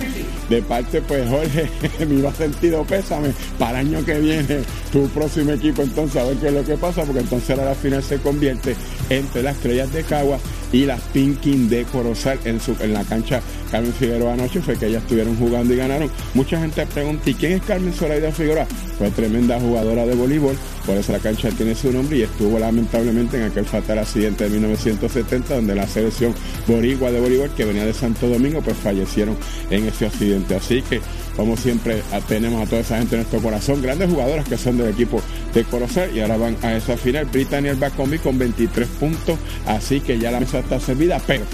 de 0.50 0.62
parte 0.62 1.02
pues 1.02 1.28
Jorge, 1.30 1.70
me 2.06 2.16
iba 2.16 2.34
sentido 2.34 2.84
pésame 2.84 3.32
para 3.58 3.82
el 3.82 3.88
año 3.88 4.06
que 4.06 4.20
viene 4.20 4.62
tu 4.92 5.08
próximo 5.10 5.52
equipo 5.52 5.82
entonces 5.82 6.22
a 6.22 6.26
ver 6.26 6.38
qué 6.38 6.48
es 6.48 6.54
lo 6.54 6.64
que 6.64 6.78
pasa, 6.78 7.04
porque 7.04 7.22
entonces 7.22 7.50
ahora 7.52 7.66
la 7.66 7.76
final 7.76 8.04
se 8.04 8.18
convierte 8.18 8.76
entre 9.10 9.44
las 9.44 9.56
estrellas 9.56 9.92
de 9.94 10.04
Cagua 10.04 10.40
y 10.72 10.86
las 10.86 11.02
Pinkin 11.02 11.70
de 11.70 11.84
Corozal 11.86 12.40
en, 12.44 12.60
su, 12.60 12.76
en 12.80 12.94
la 12.94 13.04
cancha 13.04 13.42
Carmen 13.72 13.94
Figueroa 13.94 14.34
anoche, 14.34 14.62
fue 14.62 14.78
que 14.78 14.88
ellas 14.88 15.04
estuvieron 15.04 15.36
jugando 15.38 15.74
y 15.74 15.78
ganaron. 15.78 16.10
Mucha 16.34 16.60
gente 16.60 16.86
pregunta, 16.86 17.30
¿y 17.30 17.34
quién 17.34 17.54
es 17.54 17.62
Carmen 17.64 17.94
Zoraida 17.94 18.32
Figueroa? 18.32 18.66
Fue 18.98 19.10
tremenda 19.12 19.60
jugadora 19.60 20.06
de 20.06 20.16
voleibol, 20.16 20.56
por 20.86 20.96
eso 20.96 21.12
la 21.12 21.20
cancha 21.20 21.50
tiene 21.50 21.76
su 21.76 21.92
nombre 21.92 22.18
y 22.18 22.22
estuvo 22.22 22.60
lamentablemente 22.60 23.38
en 23.38 23.44
aquel 23.44 23.66
fatal 23.66 24.00
accidente 24.00 24.46
de 24.46 24.50
1970 24.52 25.56
donde 25.56 25.76
la 25.76 25.88
selección 25.88 26.34
boricua 26.68 27.12
de 27.12 27.20
voleibol 27.20 27.50
que 27.56 27.66
venía 27.66 27.86
de 27.86 27.94
Santo 27.94 28.30
Domingo 28.30 28.62
pues 28.62 28.78
fallecieron 28.78 29.36
en 29.70 29.86
ese 29.86 30.06
accidente. 30.06 30.56
Así 30.56 30.82
que 30.82 31.02
como 31.36 31.58
siempre 31.58 32.02
tenemos 32.28 32.66
a 32.66 32.70
toda 32.70 32.82
esa 32.82 32.98
gente 32.98 33.16
en 33.16 33.22
nuestro 33.22 33.42
corazón, 33.42 33.82
grandes 33.82 34.10
jugadoras 34.10 34.48
que 34.48 34.58
son 34.58 34.78
del 34.78 34.90
equipo 34.90 35.22
de 35.56 35.64
Corozal 35.64 36.16
y 36.16 36.20
ahora 36.20 36.38
van 36.38 36.58
a 36.62 36.76
esa 36.76 36.98
final. 36.98 37.26
Brittany 37.26 37.70
Albacombi 37.70 38.20
con 38.20 38.38
23 38.38 38.88
puntos, 38.88 39.40
así 39.66 40.02
que 40.02 40.20
ya 40.20 40.30
la 40.30 40.40
mesa 40.40 40.60
está 40.60 40.80
servida, 40.80 41.20
pero 41.26 41.46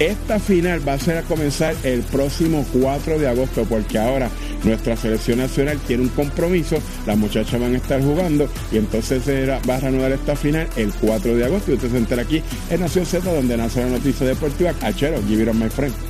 esta 0.00 0.40
final 0.40 0.86
va 0.86 0.94
a 0.94 0.98
ser 0.98 1.18
a 1.18 1.22
comenzar 1.22 1.74
el 1.84 2.02
próximo 2.02 2.64
4 2.72 3.18
de 3.18 3.28
agosto 3.28 3.64
porque 3.68 3.98
ahora 3.98 4.30
nuestra 4.64 4.96
selección 4.96 5.38
nacional 5.38 5.78
tiene 5.86 6.04
un 6.04 6.08
compromiso, 6.08 6.78
las 7.06 7.18
muchachas 7.18 7.60
van 7.60 7.74
a 7.74 7.76
estar 7.76 8.02
jugando 8.02 8.48
y 8.72 8.78
entonces 8.78 9.22
se 9.22 9.44
va 9.44 9.74
a 9.74 9.80
reanudar 9.80 10.12
esta 10.12 10.34
final 10.34 10.66
el 10.76 10.90
4 10.94 11.36
de 11.36 11.44
agosto 11.44 11.70
y 11.70 11.74
usted 11.74 11.90
se 11.90 11.98
entera 11.98 12.22
aquí 12.22 12.42
en 12.70 12.80
Nación 12.80 13.04
Z 13.04 13.30
donde 13.30 13.58
nace 13.58 13.82
la 13.82 13.90
noticia 13.90 14.26
deportiva. 14.26 14.72
Achero, 14.80 15.20
give 15.28 15.42
it 15.42 15.48
on 15.48 15.58
my 15.58 15.68
friend. 15.68 16.09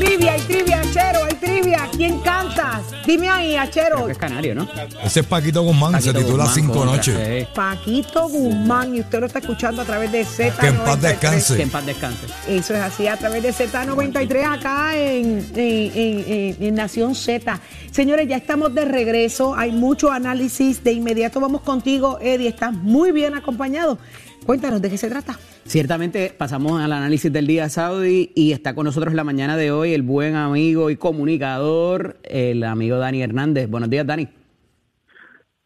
Trivia, 0.00 0.32
hay 0.32 0.40
trivia, 0.40 0.80
hay 0.80 0.86
trivia, 0.86 1.02
Achero, 1.02 1.24
hay 1.24 1.34
trivia. 1.34 1.88
¿Quién 1.96 2.18
cantas? 2.20 2.82
Dime 3.06 3.28
ahí, 3.28 3.56
Achero. 3.56 4.08
Es 4.08 4.18
canario, 4.18 4.54
¿no? 4.54 4.66
Ese 5.04 5.20
es 5.20 5.26
Paquito 5.26 5.62
Guzmán, 5.62 6.00
se 6.00 6.12
titula 6.12 6.44
Guzmán 6.44 6.54
Cinco 6.54 6.72
contra- 6.74 6.96
Noches. 6.96 7.16
sí. 7.42 7.46
Paquito 7.54 8.28
Guzmán, 8.28 8.96
y 8.96 9.00
usted 9.00 9.20
lo 9.20 9.26
está 9.26 9.38
escuchando 9.40 9.82
a 9.82 9.84
través 9.84 10.10
de 10.12 10.24
Z93. 10.24 10.56
Que 10.60 10.66
en 10.68 10.76
paz 10.78 11.00
descanse. 11.02 11.56
Que 11.56 11.62
en 11.62 11.70
paz 11.70 11.86
descanse. 11.86 12.26
Eso 12.48 12.74
es 12.74 12.80
así, 12.80 13.06
a 13.06 13.16
través 13.16 13.42
de 13.42 13.52
Z93 13.52 14.44
acá 14.44 14.96
en, 14.96 15.46
en- 15.54 15.92
en- 15.94 16.24
en- 16.32 16.56
en 16.62 16.74
Nación 16.74 17.14
Z. 17.14 17.60
Señores, 17.90 18.28
ya 18.28 18.36
estamos 18.36 18.74
de 18.74 18.84
regreso, 18.84 19.54
hay 19.54 19.72
mucho 19.72 20.10
análisis. 20.10 20.82
De 20.82 20.92
inmediato 20.92 21.40
vamos 21.40 21.62
contigo, 21.62 22.18
Eddie, 22.20 22.48
estás 22.48 22.72
muy 22.72 23.12
bien 23.12 23.34
acompañado. 23.34 23.98
Cuéntanos, 24.46 24.82
¿de 24.82 24.90
qué 24.90 24.96
se 24.96 25.08
trata? 25.08 25.34
Ciertamente 25.64 26.34
pasamos 26.36 26.80
al 26.80 26.92
análisis 26.92 27.32
del 27.32 27.46
día 27.46 27.68
Saudi 27.68 28.32
y 28.34 28.52
está 28.52 28.74
con 28.74 28.84
nosotros 28.84 29.14
la 29.14 29.22
mañana 29.22 29.56
de 29.56 29.70
hoy 29.70 29.92
el 29.94 30.02
buen 30.02 30.34
amigo 30.34 30.90
y 30.90 30.96
comunicador, 30.96 32.16
el 32.24 32.64
amigo 32.64 32.96
Dani 32.98 33.22
Hernández. 33.22 33.68
Buenos 33.68 33.90
días, 33.90 34.06
Dani. 34.06 34.28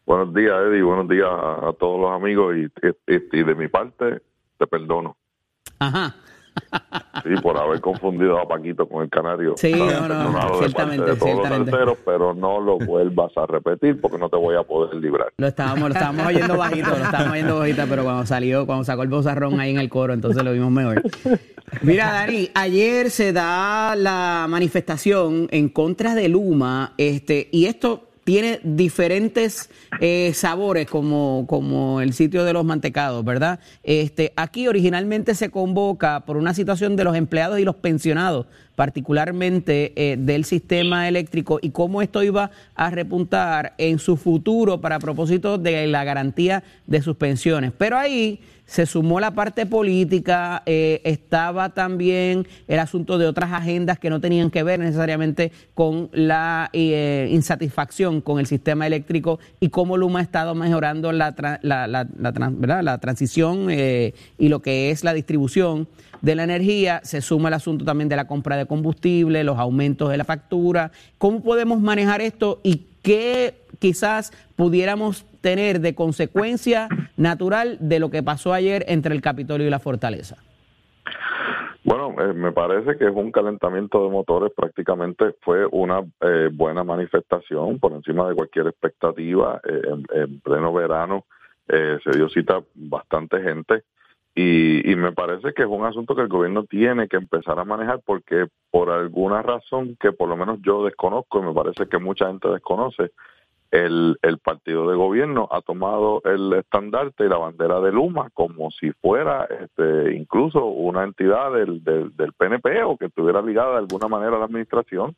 Buenos 0.05 0.33
días, 0.35 0.53
Eddie. 0.69 0.83
Buenos 0.83 1.09
días 1.09 1.25
a, 1.27 1.69
a 1.69 1.73
todos 1.79 1.99
los 1.99 2.11
amigos. 2.11 2.55
Y, 2.57 2.65
y- 3.11 3.39
y 3.39 3.43
de 3.43 3.55
mi 3.55 3.67
parte, 3.69 4.21
te 4.59 4.67
perdono. 4.67 5.17
Ajá. 5.79 6.15
Sí, 7.23 7.29
por 7.41 7.57
haber 7.57 7.81
confundido 7.81 8.39
a 8.39 8.47
Paquito 8.47 8.87
con 8.87 9.03
el 9.03 9.09
canario. 9.09 9.55
Sí, 9.57 9.71
no, 9.71 10.07
no, 10.07 10.59
ciertamente, 10.59 11.05
parte 11.05 11.11
de 11.11 11.17
todos 11.17 11.31
ciertamente. 11.31 11.57
los 11.57 11.65
terceros, 11.65 11.97
pero 12.05 12.33
no 12.33 12.59
lo 12.59 12.77
vuelvas 12.77 13.35
a 13.37 13.45
repetir 13.45 13.99
porque 13.99 14.17
no 14.17 14.29
te 14.29 14.37
voy 14.37 14.55
a 14.55 14.63
poder 14.63 14.95
librar. 14.95 15.33
Lo 15.37 15.47
estábamos, 15.47 15.89
lo 15.89 15.95
estábamos 15.95 16.27
oyendo 16.27 16.57
bajito, 16.57 16.89
lo 16.89 17.03
estábamos 17.03 17.33
oyendo 17.33 17.59
bajito, 17.59 17.83
pero 17.89 18.03
cuando 18.03 18.25
salió, 18.25 18.65
cuando 18.65 18.83
sacó 18.83 19.03
el 19.03 19.09
bozarrón 19.09 19.59
ahí 19.59 19.71
en 19.71 19.79
el 19.79 19.89
coro, 19.89 20.13
entonces 20.13 20.43
lo 20.43 20.51
vimos 20.53 20.71
mejor. 20.71 21.01
Mira, 21.81 22.11
Dani, 22.11 22.51
ayer 22.53 23.09
se 23.09 23.33
da 23.33 23.95
la 23.95 24.45
manifestación 24.47 25.47
en 25.51 25.69
contra 25.69 26.13
de 26.15 26.29
Luma, 26.29 26.93
este, 26.97 27.49
y 27.51 27.65
esto 27.65 28.04
tiene 28.25 28.59
diferentes 28.63 29.69
eh, 30.01 30.33
sabores 30.33 30.87
como, 30.87 31.45
como 31.47 32.01
el 32.01 32.11
sitio 32.13 32.43
de 32.43 32.53
los 32.53 32.65
mantecados, 32.65 33.23
¿verdad? 33.23 33.59
Este, 33.83 34.33
aquí 34.35 34.67
originalmente 34.67 35.35
se 35.35 35.51
convoca 35.51 36.25
por 36.25 36.35
una 36.35 36.55
situación 36.55 36.95
de 36.95 37.03
los 37.03 37.15
empleados 37.15 37.59
y 37.59 37.63
los 37.63 37.75
pensionados, 37.75 38.47
particularmente 38.75 39.93
eh, 39.95 40.17
del 40.17 40.45
sistema 40.45 41.07
eléctrico, 41.07 41.59
y 41.61 41.69
cómo 41.69 42.01
esto 42.01 42.23
iba 42.23 42.51
a 42.75 42.89
repuntar 42.89 43.73
en 43.77 43.99
su 43.99 44.17
futuro 44.17 44.81
para 44.81 44.99
propósito 44.99 45.57
de 45.57 45.87
la 45.87 46.03
garantía 46.03 46.63
de 46.85 47.01
sus 47.01 47.15
pensiones. 47.15 47.71
Pero 47.77 47.97
ahí 47.97 48.39
se 48.65 48.87
sumó 48.87 49.19
la 49.19 49.31
parte 49.31 49.67
política, 49.67 50.63
eh, 50.65 50.99
estaba 51.03 51.69
también 51.69 52.47
el 52.67 52.79
asunto 52.79 53.19
de 53.19 53.27
otras 53.27 53.53
agendas 53.53 53.99
que 53.99 54.09
no 54.09 54.19
tenían 54.19 54.49
que 54.49 54.63
ver 54.63 54.79
necesariamente 54.79 55.51
con 55.75 56.09
la 56.11 56.71
eh, 56.73 57.29
insatisfacción 57.31 58.21
con 58.21 58.39
el 58.39 58.47
sistema 58.47 58.87
eléctrico 58.87 59.39
y 59.59 59.69
cómo 59.69 59.97
Luma 59.97 60.17
ha 60.17 60.23
estado 60.23 60.55
mejorando 60.55 61.11
la, 61.11 61.35
tra- 61.35 61.59
la, 61.61 62.97
transición 62.97 63.69
y 63.69 64.49
lo 64.49 64.61
que 64.63 64.89
es 64.89 65.03
la 65.03 65.13
distribución 65.13 65.87
de 66.25 66.33
la 66.33 66.43
energía. 66.43 67.01
Se 67.03 67.21
suma 67.21 67.49
el 67.49 67.53
asunto 67.53 67.85
también 67.85 68.09
de 68.09 68.15
la 68.15 68.25
compra 68.25 68.57
de 68.57 68.65
combustible, 68.65 69.43
los 69.43 69.59
aumentos 69.59 70.09
de 70.09 70.17
la 70.17 70.23
factura. 70.23 70.91
¿Cómo 71.19 71.43
podemos 71.43 71.79
manejar 71.79 72.19
esto 72.19 72.59
y 72.63 72.87
qué 73.03 73.61
quizás 73.77 74.31
pudiéramos 74.55 75.25
tener 75.41 75.79
de 75.79 75.93
consecuencia 75.93 76.89
natural 77.15 77.77
de 77.79 77.99
lo 77.99 78.09
que 78.09 78.23
pasó 78.23 78.53
ayer 78.53 78.83
entre 78.87 79.13
el 79.13 79.21
Capitolio 79.21 79.67
y 79.67 79.69
la 79.69 79.77
Fortaleza? 79.77 80.37
Bueno, 81.83 82.15
eh, 82.19 82.33
me 82.33 82.51
parece 82.51 82.97
que 82.97 83.05
es 83.05 83.15
un 83.15 83.31
calentamiento 83.31 84.03
de 84.03 84.09
motores, 84.09 84.51
prácticamente 84.55 85.35
fue 85.41 85.67
una 85.67 85.99
eh, 86.21 86.49
buena 86.51 86.83
manifestación 86.83 87.77
por 87.77 87.93
encima 87.93 88.27
de 88.27 88.33
cualquier 88.33 88.65
expectativa 88.65 89.61
eh, 89.63 89.81
en, 89.91 90.21
en 90.21 90.39
pleno 90.39 90.73
verano. 90.73 91.25
eh, 91.67 91.99
se 92.03 92.17
dio 92.17 92.29
cita 92.29 92.61
bastante 92.73 93.41
gente 93.41 93.83
y, 94.35 94.91
y 94.91 94.95
me 94.97 95.13
parece 95.13 95.53
que 95.53 95.63
es 95.63 95.67
un 95.67 95.85
asunto 95.85 96.13
que 96.13 96.21
el 96.21 96.27
gobierno 96.27 96.65
tiene 96.65 97.07
que 97.07 97.15
empezar 97.15 97.57
a 97.57 97.63
manejar 97.63 98.01
porque 98.05 98.47
por 98.69 98.89
alguna 98.89 99.41
razón 99.41 99.95
que 99.97 100.11
por 100.11 100.27
lo 100.27 100.35
menos 100.35 100.59
yo 100.61 100.83
desconozco 100.83 101.39
y 101.39 101.43
me 101.43 101.53
parece 101.53 101.87
que 101.87 101.97
mucha 101.97 102.27
gente 102.27 102.49
desconoce, 102.49 103.11
el, 103.71 104.17
el 104.21 104.37
partido 104.39 104.89
de 104.89 104.95
gobierno 104.95 105.47
ha 105.51 105.61
tomado 105.61 106.21
el 106.25 106.53
estandarte 106.53 107.25
y 107.25 107.29
la 107.29 107.37
bandera 107.37 107.79
de 107.79 107.91
Luma 107.91 108.29
como 108.33 108.71
si 108.71 108.91
fuera 108.91 109.45
este, 109.45 110.15
incluso 110.15 110.65
una 110.65 111.03
entidad 111.03 111.53
del, 111.53 111.83
del, 111.83 112.15
del 112.15 112.33
PNP 112.33 112.83
o 112.83 112.97
que 112.97 113.05
estuviera 113.05 113.41
ligada 113.41 113.71
de 113.71 113.79
alguna 113.79 114.07
manera 114.07 114.35
a 114.35 114.39
la 114.39 114.45
administración. 114.45 115.15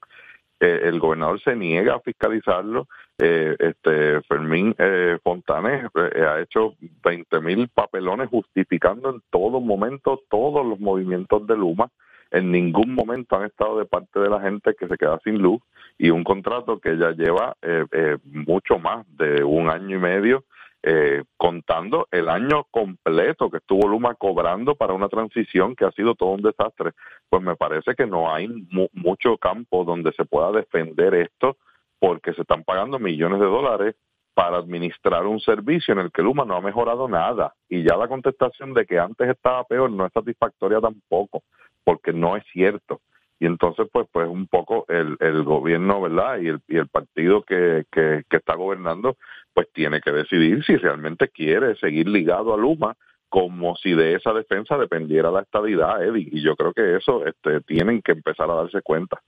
Eh, 0.59 0.81
el 0.83 0.99
gobernador 0.99 1.41
se 1.41 1.55
niega 1.55 1.95
a 1.95 1.99
fiscalizarlo. 1.99 2.87
Eh, 3.19 3.55
este 3.59 4.21
Fermín 4.21 4.75
eh, 4.77 5.17
Fontanes 5.23 5.85
eh, 5.95 6.21
ha 6.21 6.39
hecho 6.41 6.75
20 7.03 7.41
mil 7.41 7.67
papelones 7.69 8.29
justificando 8.29 9.09
en 9.09 9.21
todo 9.29 9.59
momento 9.59 10.21
todos 10.29 10.65
los 10.65 10.79
movimientos 10.79 11.45
de 11.47 11.55
Luma. 11.55 11.89
En 12.31 12.51
ningún 12.51 12.93
momento 12.93 13.37
han 13.37 13.45
estado 13.45 13.79
de 13.79 13.85
parte 13.85 14.19
de 14.19 14.29
la 14.29 14.41
gente 14.41 14.73
que 14.77 14.87
se 14.87 14.97
queda 14.97 15.19
sin 15.23 15.37
luz 15.39 15.61
y 15.97 16.09
un 16.09 16.23
contrato 16.23 16.79
que 16.79 16.97
ya 16.97 17.11
lleva 17.11 17.55
eh, 17.61 17.85
eh, 17.91 18.17
mucho 18.23 18.79
más 18.79 19.05
de 19.17 19.43
un 19.43 19.69
año 19.69 19.97
y 19.97 19.99
medio 19.99 20.43
eh, 20.83 21.23
contando 21.37 22.07
el 22.11 22.29
año 22.29 22.65
completo 22.71 23.49
que 23.49 23.57
estuvo 23.57 23.87
Luma 23.87 24.15
cobrando 24.15 24.75
para 24.75 24.93
una 24.93 25.09
transición 25.09 25.75
que 25.75 25.85
ha 25.85 25.91
sido 25.91 26.15
todo 26.15 26.29
un 26.29 26.41
desastre, 26.41 26.91
pues 27.29 27.41
me 27.43 27.55
parece 27.55 27.95
que 27.95 28.05
no 28.05 28.33
hay 28.33 28.47
mu- 28.47 28.87
mucho 28.93 29.37
campo 29.37 29.83
donde 29.83 30.11
se 30.13 30.25
pueda 30.25 30.51
defender 30.51 31.13
esto 31.15 31.57
porque 31.99 32.33
se 32.33 32.41
están 32.41 32.63
pagando 32.63 32.99
millones 32.99 33.39
de 33.39 33.45
dólares 33.47 33.95
para 34.33 34.57
administrar 34.57 35.25
un 35.25 35.39
servicio 35.39 35.93
en 35.93 35.99
el 35.99 36.11
que 36.11 36.21
Luma 36.21 36.45
no 36.45 36.55
ha 36.55 36.61
mejorado 36.61 37.07
nada. 37.07 37.55
Y 37.67 37.81
ya 37.81 37.97
la 37.97 38.07
contestación 38.07 38.73
de 38.75 38.85
que 38.85 38.99
antes 38.99 39.27
estaba 39.27 39.63
peor 39.63 39.89
no 39.91 40.05
es 40.05 40.13
satisfactoria 40.13 40.79
tampoco 40.79 41.41
porque 41.83 42.13
no 42.13 42.37
es 42.37 42.43
cierto 42.53 43.01
y 43.39 43.45
entonces 43.45 43.87
pues 43.91 44.07
pues 44.11 44.27
un 44.27 44.47
poco 44.47 44.85
el, 44.87 45.17
el 45.19 45.43
gobierno 45.43 46.01
verdad 46.01 46.39
y 46.39 46.47
el, 46.47 46.59
y 46.67 46.77
el 46.77 46.87
partido 46.87 47.43
que, 47.43 47.85
que, 47.91 48.23
está 48.29 48.55
gobernando 48.55 49.17
pues 49.53 49.67
tiene 49.73 50.01
que 50.01 50.11
decidir 50.11 50.63
si 50.65 50.75
realmente 50.77 51.29
quiere 51.29 51.75
seguir 51.77 52.07
ligado 52.07 52.53
a 52.53 52.57
Luma 52.57 52.95
como 53.29 53.75
si 53.75 53.93
de 53.93 54.15
esa 54.15 54.33
defensa 54.33 54.77
dependiera 54.77 55.29
la 55.31 55.41
estabilidad 55.41 56.03
Eddie. 56.03 56.29
Y 56.31 56.41
yo 56.41 56.55
creo 56.55 56.73
que 56.73 56.95
eso 56.95 57.25
este 57.25 57.59
tienen 57.61 58.01
que 58.01 58.13
empezar 58.13 58.49
a 58.49 58.55
darse 58.55 58.81
cuenta 58.81 59.21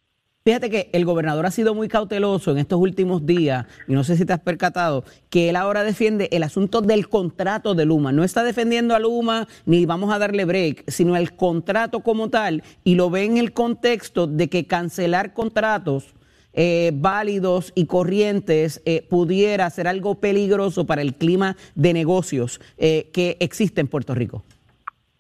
Fíjate 0.50 0.72
que 0.72 0.90
el 0.94 1.06
gobernador 1.06 1.46
ha 1.46 1.52
sido 1.52 1.76
muy 1.76 1.88
cauteloso 1.88 2.50
en 2.50 2.58
estos 2.58 2.80
últimos 2.80 3.24
días, 3.24 3.68
y 3.88 3.94
no 3.94 4.04
sé 4.04 4.16
si 4.16 4.26
te 4.26 4.34
has 4.34 4.40
percatado, 4.40 5.04
que 5.30 5.50
él 5.50 5.56
ahora 5.56 5.84
defiende 5.84 6.28
el 6.32 6.42
asunto 6.42 6.82
del 6.82 7.08
contrato 7.08 7.76
de 7.76 7.86
Luma. 7.86 8.12
No 8.12 8.24
está 8.24 8.44
defendiendo 8.44 8.96
a 8.96 9.00
Luma 9.00 9.48
ni 9.68 9.86
vamos 9.86 10.12
a 10.12 10.18
darle 10.18 10.46
break, 10.46 10.86
sino 10.88 11.16
el 11.16 11.36
contrato 11.36 12.00
como 12.00 12.32
tal, 12.32 12.64
y 12.84 12.96
lo 12.96 13.12
ve 13.12 13.26
en 13.26 13.38
el 13.38 13.54
contexto 13.54 14.26
de 14.26 14.50
que 14.50 14.66
cancelar 14.66 15.36
contratos 15.36 16.16
eh, 16.54 16.94
válidos 16.96 17.72
y 17.76 17.86
corrientes 17.86 18.82
eh, 18.88 19.06
pudiera 19.08 19.70
ser 19.70 19.88
algo 19.88 20.16
peligroso 20.16 20.88
para 20.88 21.04
el 21.04 21.14
clima 21.14 21.58
de 21.76 21.94
negocios 21.94 22.60
eh, 22.80 23.12
que 23.14 23.38
existe 23.40 23.82
en 23.82 23.88
Puerto 23.88 24.16
Rico. 24.16 24.42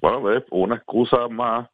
bueno 0.01 0.23
una 0.49 0.77
excusa 0.77 1.27
más 1.27 1.69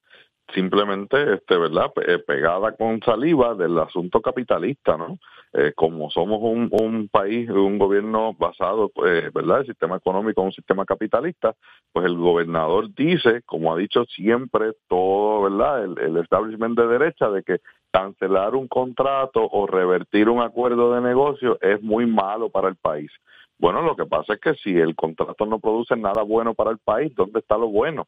simplemente 0.53 1.33
este 1.33 1.57
verdad 1.57 1.91
eh, 2.05 2.19
pegada 2.19 2.73
con 2.73 2.99
saliva 3.01 3.55
del 3.55 3.77
asunto 3.79 4.21
capitalista 4.21 4.97
no 4.97 5.17
Eh, 5.57 5.71
como 5.73 6.09
somos 6.09 6.39
un, 6.41 7.07
país 7.07 7.49
un 7.49 7.79
gobierno 7.79 8.33
basado 8.33 8.91
eh, 9.05 9.29
verdad 9.33 9.61
el 9.61 9.67
sistema 9.67 9.95
económico 9.95 10.41
un 10.41 10.51
sistema 10.51 10.83
capitalista 10.83 11.55
pues 11.93 12.05
el 12.05 12.17
gobernador 12.17 12.93
dice 12.93 13.41
como 13.45 13.73
ha 13.73 13.77
dicho 13.77 14.03
siempre 14.05 14.73
todo 14.89 15.43
verdad 15.43 15.85
el, 15.85 15.97
el 15.99 16.17
establishment 16.17 16.77
de 16.77 16.87
derecha 16.87 17.29
de 17.29 17.41
que 17.43 17.59
cancelar 17.89 18.53
un 18.53 18.67
contrato 18.67 19.47
o 19.49 19.65
revertir 19.65 20.27
un 20.27 20.41
acuerdo 20.41 20.93
de 20.93 20.99
negocio 20.99 21.57
es 21.61 21.81
muy 21.81 22.05
malo 22.05 22.49
para 22.49 22.67
el 22.67 22.75
país. 22.75 23.09
Bueno 23.57 23.81
lo 23.81 23.95
que 23.95 24.05
pasa 24.05 24.33
es 24.33 24.41
que 24.41 24.53
si 24.55 24.77
el 24.77 24.93
contrato 24.95 25.45
no 25.45 25.59
produce 25.59 25.95
nada 25.95 26.21
bueno 26.23 26.53
para 26.53 26.71
el 26.71 26.79
país 26.79 27.15
dónde 27.15 27.39
está 27.39 27.57
lo 27.57 27.69
bueno 27.69 28.07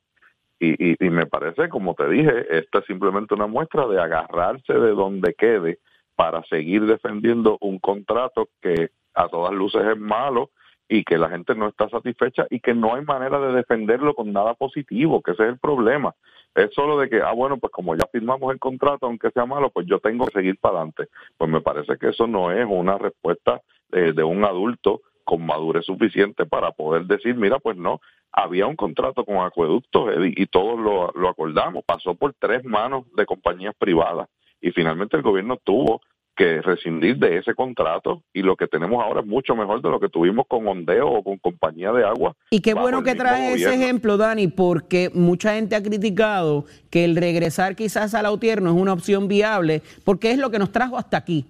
y, 0.59 0.91
y, 0.91 0.95
y 0.99 1.09
me 1.09 1.25
parece, 1.25 1.69
como 1.69 1.93
te 1.93 2.07
dije, 2.09 2.57
esta 2.57 2.79
es 2.79 2.85
simplemente 2.85 3.33
una 3.33 3.47
muestra 3.47 3.87
de 3.87 4.01
agarrarse 4.01 4.73
de 4.73 4.91
donde 4.91 5.33
quede 5.33 5.79
para 6.15 6.43
seguir 6.45 6.85
defendiendo 6.85 7.57
un 7.61 7.79
contrato 7.79 8.49
que 8.61 8.89
a 9.13 9.27
todas 9.27 9.53
luces 9.53 9.83
es 9.85 9.97
malo 9.97 10.51
y 10.89 11.03
que 11.03 11.17
la 11.17 11.29
gente 11.29 11.53
no 11.53 11.67
está 11.67 11.89
satisfecha 11.89 12.47
y 12.49 12.59
que 12.59 12.73
no 12.73 12.95
hay 12.95 13.03
manera 13.03 13.39
de 13.39 13.53
defenderlo 13.53 14.15
con 14.15 14.31
nada 14.31 14.53
positivo, 14.53 15.21
que 15.21 15.31
ese 15.31 15.43
es 15.43 15.49
el 15.49 15.59
problema. 15.59 16.15
Es 16.55 16.73
solo 16.73 16.97
de 16.97 17.09
que, 17.09 17.21
ah, 17.21 17.33
bueno, 17.33 17.57
pues 17.57 17.71
como 17.71 17.95
ya 17.95 18.05
firmamos 18.11 18.51
el 18.51 18.59
contrato, 18.59 19.05
aunque 19.05 19.29
sea 19.31 19.45
malo, 19.45 19.69
pues 19.69 19.85
yo 19.85 19.99
tengo 19.99 20.25
que 20.25 20.39
seguir 20.39 20.57
para 20.59 20.77
adelante. 20.77 21.07
Pues 21.37 21.51
me 21.51 21.61
parece 21.61 21.97
que 21.97 22.09
eso 22.09 22.25
no 22.25 22.51
es 22.51 22.65
una 22.67 22.97
respuesta 22.97 23.61
eh, 23.91 24.13
de 24.13 24.23
un 24.23 24.43
adulto 24.43 25.01
con 25.23 25.45
madurez 25.45 25.85
suficiente 25.85 26.45
para 26.45 26.71
poder 26.71 27.05
decir, 27.05 27.35
mira, 27.35 27.59
pues 27.59 27.75
no, 27.75 27.99
había 28.31 28.67
un 28.67 28.75
contrato 28.75 29.25
con 29.25 29.37
acueductos 29.37 30.11
y 30.35 30.45
todos 30.47 30.79
lo, 30.79 31.11
lo 31.13 31.29
acordamos, 31.29 31.83
pasó 31.85 32.15
por 32.15 32.33
tres 32.37 32.63
manos 32.63 33.05
de 33.15 33.25
compañías 33.25 33.73
privadas 33.77 34.29
y 34.61 34.71
finalmente 34.71 35.17
el 35.17 35.23
gobierno 35.23 35.57
tuvo 35.63 36.01
que 36.37 36.61
rescindir 36.61 37.17
de 37.17 37.39
ese 37.39 37.55
contrato 37.55 38.21
y 38.31 38.43
lo 38.43 38.55
que 38.55 38.67
tenemos 38.67 39.03
ahora 39.03 39.21
es 39.21 39.25
mucho 39.25 39.55
mejor 39.55 39.81
de 39.81 39.89
lo 39.89 39.99
que 39.99 40.07
tuvimos 40.07 40.45
con 40.47 40.67
Ondeo 40.67 41.07
o 41.07 41.23
con 41.23 41.37
compañía 41.39 41.91
de 41.91 42.05
agua. 42.05 42.35
Y 42.51 42.61
qué 42.61 42.75
bueno 42.75 43.01
que 43.01 43.13
mismo 43.15 43.23
trae 43.23 43.53
ese 43.53 43.65
gobierno. 43.65 43.83
ejemplo, 43.83 44.17
Dani, 44.17 44.47
porque 44.47 45.09
mucha 45.15 45.55
gente 45.55 45.75
ha 45.75 45.81
criticado 45.81 46.65
que 46.91 47.03
el 47.05 47.15
regresar 47.15 47.75
quizás 47.75 48.13
a 48.13 48.21
Lautier 48.21 48.61
no 48.61 48.69
es 48.69 48.75
una 48.75 48.93
opción 48.93 49.27
viable, 49.27 49.81
porque 50.05 50.29
es 50.29 50.37
lo 50.37 50.51
que 50.51 50.59
nos 50.59 50.71
trajo 50.71 50.97
hasta 50.97 51.17
aquí. 51.17 51.47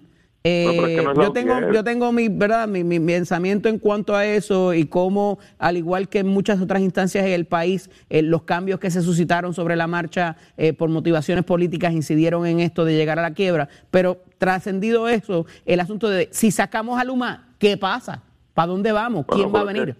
Eh, 0.50 0.64
No, 0.66 0.72
pero 0.72 0.86
es 0.88 0.96
que 0.96 1.02
no 1.02 1.10
es 1.12 1.18
yo 1.18 1.32
tengo 1.32 1.72
yo 1.72 1.84
tengo 1.84 2.12
mi 2.12 2.28
verdad 2.28 2.66
mi, 2.68 2.82
mi- 2.84 2.98
mi 2.98 3.12
pensamiento 3.12 3.68
en 3.68 3.78
cuanto 3.78 4.16
a 4.16 4.24
eso 4.24 4.72
y 4.72 4.86
cómo 4.86 5.38
al 5.58 5.76
igual 5.76 6.08
que 6.08 6.20
en 6.20 6.28
muchas 6.28 6.60
otras 6.60 6.80
instancias 6.80 7.24
en 7.26 7.32
el 7.32 7.44
país 7.44 7.90
eh, 8.08 8.22
los 8.22 8.42
cambios 8.44 8.80
que 8.80 8.90
se 8.90 9.02
suscitaron 9.02 9.52
sobre 9.52 9.76
la 9.76 9.86
marcha 9.86 10.36
eh, 10.56 10.72
por 10.72 10.88
motivaciones 10.88 11.44
políticas 11.44 11.92
incidieron 11.92 12.46
en 12.46 12.60
esto 12.60 12.84
de 12.84 12.94
llegar 12.96 13.18
a 13.18 13.22
la 13.22 13.32
quiebra 13.34 13.68
pero 13.90 14.18
trascendido 14.38 15.08
eso 15.08 15.44
el 15.66 15.80
asunto 15.80 16.08
de 16.08 16.28
si 16.32 16.50
sacamos 16.50 16.98
a 17.00 17.04
Luma 17.04 17.48
qué 17.58 17.76
pasa 17.76 18.22
para 18.54 18.68
dónde 18.68 18.92
vamos 18.92 19.26
quién 19.28 19.46
va 19.54 19.60
a 19.60 19.64
Bueno, 19.64 19.80
venir 19.80 19.96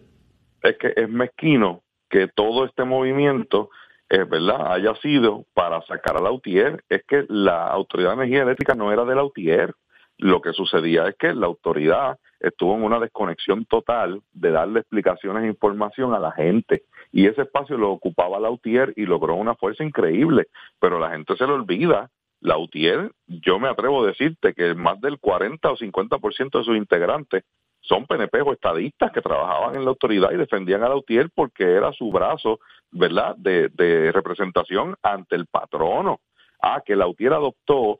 Es 0.62 0.76
que 0.78 0.92
es 0.96 1.08
mezquino 1.08 1.82
que 2.08 2.26
todo 2.26 2.64
este 2.64 2.84
movimiento, 2.84 3.68
eh, 4.08 4.24
¿verdad?, 4.24 4.72
haya 4.72 4.94
sido 5.02 5.44
para 5.52 5.82
sacar 5.82 6.16
a 6.16 6.20
Lautier. 6.22 6.82
Es 6.88 7.02
que 7.06 7.26
la 7.28 7.66
Autoridad 7.68 8.10
de 8.10 8.14
Energía 8.14 8.42
Eléctrica 8.44 8.74
no 8.74 8.90
era 8.90 9.04
de 9.04 9.14
Lautier. 9.14 9.74
Lo 10.18 10.40
que 10.40 10.52
sucedía 10.52 11.06
es 11.06 11.16
que 11.16 11.32
la 11.32 11.46
autoridad 11.46 12.18
estuvo 12.40 12.74
en 12.74 12.82
una 12.82 12.98
desconexión 12.98 13.64
total 13.66 14.20
de 14.32 14.50
darle 14.50 14.80
explicaciones 14.80 15.44
e 15.44 15.48
información 15.48 16.12
a 16.12 16.18
la 16.18 16.32
gente. 16.32 16.82
Y 17.12 17.26
ese 17.26 17.42
espacio 17.42 17.78
lo 17.78 17.90
ocupaba 17.92 18.40
Lautier 18.40 18.92
y 18.96 19.06
logró 19.06 19.36
una 19.36 19.54
fuerza 19.54 19.84
increíble. 19.84 20.48
Pero 20.80 20.98
la 20.98 21.10
gente 21.10 21.36
se 21.36 21.46
le 21.46 21.52
olvida. 21.52 22.10
Lautier, 22.40 23.12
yo 23.26 23.58
me 23.58 23.68
atrevo 23.68 24.02
a 24.02 24.08
decirte 24.08 24.54
que 24.54 24.74
más 24.74 25.00
del 25.00 25.18
40 25.18 25.70
o 25.70 25.76
50% 25.76 26.58
de 26.58 26.64
sus 26.64 26.76
integrantes 26.76 27.44
son 27.80 28.06
PNP 28.06 28.42
o 28.42 28.52
estadistas 28.52 29.12
que 29.12 29.22
trabajaban 29.22 29.76
en 29.76 29.84
la 29.84 29.90
autoridad 29.90 30.30
y 30.32 30.36
defendían 30.36 30.82
a 30.82 30.88
Lautier 30.88 31.30
porque 31.34 31.64
era 31.64 31.92
su 31.92 32.10
brazo, 32.10 32.58
¿verdad?, 32.90 33.36
de, 33.36 33.68
de 33.68 34.12
representación 34.12 34.96
ante 35.02 35.36
el 35.36 35.46
patrono. 35.46 36.20
Ah, 36.60 36.82
que 36.84 36.96
Lautier 36.96 37.32
adoptó 37.32 37.98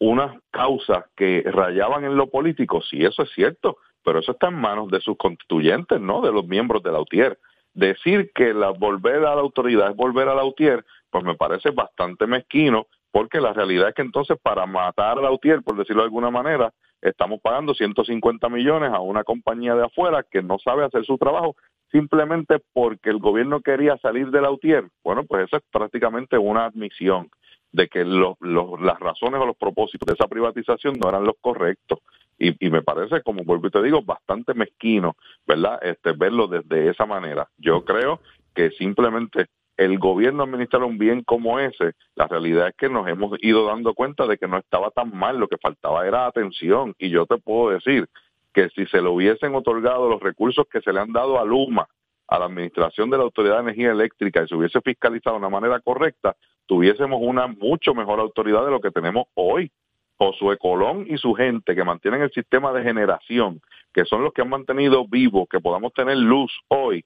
unas 0.00 0.36
causas 0.50 1.04
que 1.14 1.42
rayaban 1.46 2.04
en 2.04 2.16
lo 2.16 2.28
político, 2.28 2.80
sí, 2.82 3.04
eso 3.04 3.22
es 3.22 3.30
cierto, 3.32 3.76
pero 4.02 4.18
eso 4.18 4.32
está 4.32 4.48
en 4.48 4.54
manos 4.54 4.90
de 4.90 5.00
sus 5.00 5.16
constituyentes, 5.16 6.00
no 6.00 6.22
de 6.22 6.32
los 6.32 6.46
miembros 6.46 6.82
de 6.82 6.90
Lautier. 6.90 7.38
Decir 7.74 8.32
que 8.34 8.54
la, 8.54 8.70
volver 8.70 9.18
a 9.18 9.34
la 9.34 9.42
autoridad 9.42 9.90
es 9.90 9.96
volver 9.96 10.28
a 10.28 10.34
Lautier, 10.34 10.84
pues 11.10 11.22
me 11.22 11.36
parece 11.36 11.70
bastante 11.70 12.26
mezquino, 12.26 12.86
porque 13.12 13.40
la 13.40 13.52
realidad 13.52 13.88
es 13.88 13.94
que 13.94 14.02
entonces 14.02 14.38
para 14.42 14.64
matar 14.64 15.18
a 15.18 15.22
Lautier, 15.22 15.62
por 15.62 15.76
decirlo 15.76 16.02
de 16.02 16.06
alguna 16.06 16.30
manera, 16.30 16.72
estamos 17.02 17.40
pagando 17.40 17.74
150 17.74 18.48
millones 18.48 18.90
a 18.92 19.00
una 19.00 19.22
compañía 19.22 19.74
de 19.74 19.84
afuera 19.84 20.24
que 20.28 20.42
no 20.42 20.58
sabe 20.58 20.84
hacer 20.84 21.04
su 21.04 21.18
trabajo 21.18 21.56
simplemente 21.90 22.58
porque 22.72 23.10
el 23.10 23.18
gobierno 23.18 23.60
quería 23.60 23.98
salir 23.98 24.30
de 24.30 24.40
Lautier. 24.40 24.88
Bueno, 25.04 25.24
pues 25.24 25.46
eso 25.46 25.56
es 25.56 25.62
prácticamente 25.70 26.38
una 26.38 26.64
admisión 26.64 27.28
de 27.72 27.88
que 27.88 28.04
los- 28.04 28.36
las 28.40 28.98
razones 28.98 29.40
o 29.40 29.46
los 29.46 29.56
propósitos 29.56 30.06
de 30.06 30.14
esa 30.14 30.28
privatización 30.28 30.94
no 31.00 31.08
eran 31.08 31.24
los 31.24 31.36
correctos. 31.40 32.00
Y, 32.38 32.66
y 32.66 32.70
me 32.70 32.82
parece, 32.82 33.22
como 33.22 33.44
vuelvo 33.44 33.66
y 33.68 33.70
te 33.70 33.82
digo, 33.82 34.02
bastante 34.02 34.54
mezquino, 34.54 35.14
¿verdad? 35.46 35.78
Este, 35.82 36.12
verlo 36.12 36.46
desde 36.46 36.88
esa 36.88 37.04
manera. 37.06 37.48
Yo 37.58 37.84
creo 37.84 38.20
que 38.54 38.70
simplemente 38.70 39.46
el 39.76 39.98
gobierno 39.98 40.42
administrar 40.42 40.82
un 40.84 40.98
bien 40.98 41.22
como 41.22 41.58
ese, 41.58 41.92
la 42.14 42.26
realidad 42.26 42.68
es 42.68 42.74
que 42.76 42.88
nos 42.88 43.06
hemos 43.08 43.32
ido 43.42 43.66
dando 43.66 43.94
cuenta 43.94 44.26
de 44.26 44.36
que 44.36 44.48
no 44.48 44.58
estaba 44.58 44.90
tan 44.90 45.14
mal, 45.16 45.38
lo 45.38 45.48
que 45.48 45.58
faltaba 45.58 46.06
era 46.06 46.26
atención. 46.26 46.94
Y 46.98 47.10
yo 47.10 47.26
te 47.26 47.38
puedo 47.38 47.70
decir 47.70 48.06
que 48.52 48.68
si 48.70 48.84
se 48.86 49.00
le 49.00 49.08
hubiesen 49.08 49.54
otorgado 49.54 50.08
los 50.08 50.20
recursos 50.20 50.66
que 50.70 50.80
se 50.80 50.92
le 50.92 51.00
han 51.00 51.12
dado 51.12 51.38
a 51.38 51.44
Luma 51.44 51.86
a 52.26 52.38
la 52.38 52.46
administración 52.46 53.10
de 53.10 53.16
la 53.18 53.24
Autoridad 53.24 53.56
de 53.56 53.62
Energía 53.62 53.90
Eléctrica 53.92 54.42
y 54.42 54.48
se 54.48 54.54
hubiese 54.54 54.80
fiscalizado 54.80 55.36
de 55.36 55.40
una 55.40 55.48
manera 55.50 55.80
correcta, 55.80 56.36
tuviésemos 56.70 57.18
una 57.20 57.48
mucho 57.48 57.94
mejor 57.94 58.20
autoridad 58.20 58.64
de 58.64 58.70
lo 58.70 58.80
que 58.80 58.92
tenemos 58.92 59.26
hoy. 59.34 59.72
Josué 60.16 60.56
Colón 60.56 61.04
y 61.08 61.18
su 61.18 61.34
gente 61.34 61.74
que 61.74 61.82
mantienen 61.82 62.22
el 62.22 62.30
sistema 62.30 62.72
de 62.72 62.84
generación, 62.84 63.60
que 63.92 64.04
son 64.04 64.22
los 64.22 64.32
que 64.32 64.42
han 64.42 64.50
mantenido 64.50 65.04
vivo, 65.08 65.46
que 65.46 65.58
podamos 65.58 65.92
tener 65.94 66.16
luz 66.16 66.52
hoy, 66.68 67.04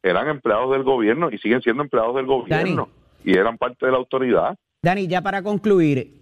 eran 0.00 0.28
empleados 0.28 0.70
del 0.70 0.84
gobierno 0.84 1.28
y 1.32 1.38
siguen 1.38 1.60
siendo 1.60 1.82
empleados 1.82 2.14
del 2.14 2.26
gobierno 2.26 2.88
y 3.24 3.36
eran 3.36 3.58
parte 3.58 3.86
de 3.86 3.90
la 3.90 3.98
autoridad. 3.98 4.56
Dani, 4.80 5.08
ya 5.08 5.22
para 5.22 5.42
concluir, 5.42 6.14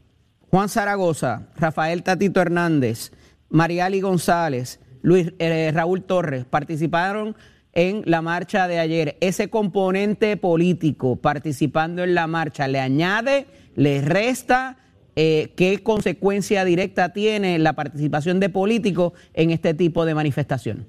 Juan 0.50 0.70
Zaragoza, 0.70 1.50
Rafael 1.56 2.02
Tatito 2.02 2.40
Hernández, 2.40 3.12
Mariali 3.50 4.00
González, 4.00 4.80
Luis 5.02 5.34
eh, 5.38 5.72
Raúl 5.74 6.04
Torres 6.04 6.46
participaron 6.46 7.36
en 7.78 8.02
la 8.06 8.22
marcha 8.22 8.66
de 8.66 8.80
ayer. 8.80 9.16
Ese 9.20 9.50
componente 9.50 10.36
político 10.36 11.14
participando 11.14 12.02
en 12.02 12.12
la 12.12 12.26
marcha, 12.26 12.66
¿le 12.66 12.80
añade, 12.80 13.46
le 13.76 14.02
resta? 14.02 14.78
Eh, 15.14 15.52
¿Qué 15.56 15.78
consecuencia 15.84 16.64
directa 16.64 17.12
tiene 17.12 17.56
la 17.60 17.74
participación 17.74 18.40
de 18.40 18.48
políticos 18.48 19.12
en 19.32 19.50
este 19.50 19.74
tipo 19.74 20.04
de 20.04 20.16
manifestación? 20.16 20.86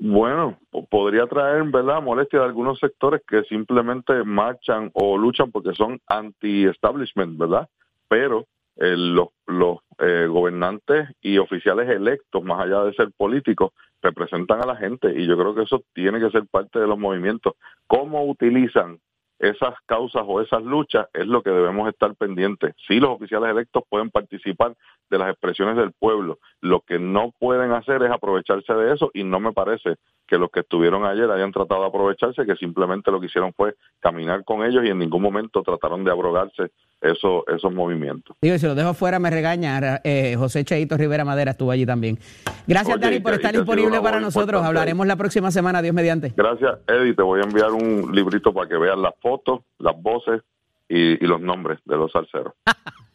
Bueno, 0.00 0.58
po- 0.70 0.84
podría 0.86 1.24
traer, 1.26 1.62
¿verdad?, 1.64 2.02
molestia 2.02 2.40
de 2.40 2.46
algunos 2.46 2.80
sectores 2.80 3.22
que 3.26 3.44
simplemente 3.44 4.12
marchan 4.24 4.90
o 4.92 5.16
luchan 5.16 5.52
porque 5.52 5.72
son 5.72 6.00
anti-establishment, 6.08 7.38
¿verdad? 7.38 7.68
Pero 8.08 8.44
eh, 8.76 8.94
los, 8.96 9.28
los 9.46 9.78
eh, 9.98 10.26
gobernantes 10.28 11.08
y 11.20 11.38
oficiales 11.38 11.88
electos, 11.88 12.42
más 12.42 12.60
allá 12.60 12.84
de 12.84 12.94
ser 12.94 13.10
políticos, 13.16 13.72
representan 14.02 14.62
a 14.62 14.66
la 14.66 14.76
gente 14.76 15.12
y 15.18 15.26
yo 15.26 15.36
creo 15.36 15.54
que 15.54 15.62
eso 15.62 15.82
tiene 15.94 16.20
que 16.20 16.30
ser 16.30 16.46
parte 16.46 16.78
de 16.78 16.86
los 16.86 16.98
movimientos. 16.98 17.54
¿Cómo 17.86 18.24
utilizan 18.24 18.98
esas 19.38 19.74
causas 19.86 20.22
o 20.26 20.40
esas 20.40 20.62
luchas 20.62 21.08
es 21.12 21.26
lo 21.26 21.42
que 21.42 21.50
debemos 21.50 21.88
estar 21.88 22.14
pendientes. 22.14 22.74
Sí, 22.86 23.00
los 23.00 23.10
oficiales 23.10 23.50
electos 23.50 23.84
pueden 23.88 24.10
participar 24.10 24.74
de 25.10 25.18
las 25.18 25.30
expresiones 25.30 25.76
del 25.76 25.92
pueblo. 25.92 26.38
Lo 26.60 26.80
que 26.80 26.98
no 26.98 27.32
pueden 27.38 27.72
hacer 27.72 28.02
es 28.02 28.10
aprovecharse 28.10 28.72
de 28.72 28.94
eso 28.94 29.10
y 29.12 29.24
no 29.24 29.38
me 29.40 29.52
parece 29.52 29.96
que 30.26 30.38
los 30.38 30.50
que 30.50 30.60
estuvieron 30.60 31.04
ayer 31.04 31.30
hayan 31.30 31.52
tratado 31.52 31.82
de 31.82 31.88
aprovecharse, 31.88 32.46
que 32.46 32.56
simplemente 32.56 33.10
lo 33.10 33.20
que 33.20 33.26
hicieron 33.26 33.52
fue 33.52 33.74
caminar 34.00 34.44
con 34.44 34.64
ellos 34.64 34.84
y 34.84 34.88
en 34.88 34.98
ningún 34.98 35.22
momento 35.22 35.62
trataron 35.62 36.02
de 36.02 36.10
abrogarse 36.10 36.70
esos, 37.00 37.44
esos 37.54 37.72
movimientos. 37.72 38.36
Digo, 38.40 38.58
si 38.58 38.66
lo 38.66 38.74
dejo 38.74 38.94
fuera 38.94 39.18
me 39.18 39.30
regaña. 39.30 40.00
Eh, 40.04 40.34
José 40.36 40.64
Cheito 40.64 40.96
Rivera 40.96 41.24
Madera 41.24 41.52
estuvo 41.52 41.70
allí 41.70 41.86
también. 41.86 42.18
Gracias, 42.66 42.98
Dani, 43.00 43.20
por 43.20 43.34
estar 43.34 43.54
disponible 43.54 44.00
para 44.00 44.20
nosotros. 44.20 44.62
Hablaremos 44.62 45.06
la 45.06 45.16
próxima 45.16 45.50
semana, 45.50 45.82
Dios 45.82 45.94
mediante. 45.94 46.32
Gracias, 46.36 46.78
Eddie. 46.88 47.14
Te 47.14 47.22
voy 47.22 47.40
a 47.40 47.44
enviar 47.44 47.72
un 47.72 48.14
librito 48.14 48.52
para 48.52 48.68
que 48.68 48.76
vean 48.76 49.02
las 49.02 49.14
fotos, 49.20 49.60
las 49.78 50.00
voces 50.00 50.42
y, 50.88 51.22
y 51.22 51.26
los 51.26 51.40
nombres 51.40 51.78
de 51.84 51.96
los 51.96 52.10
salseros. 52.12 52.54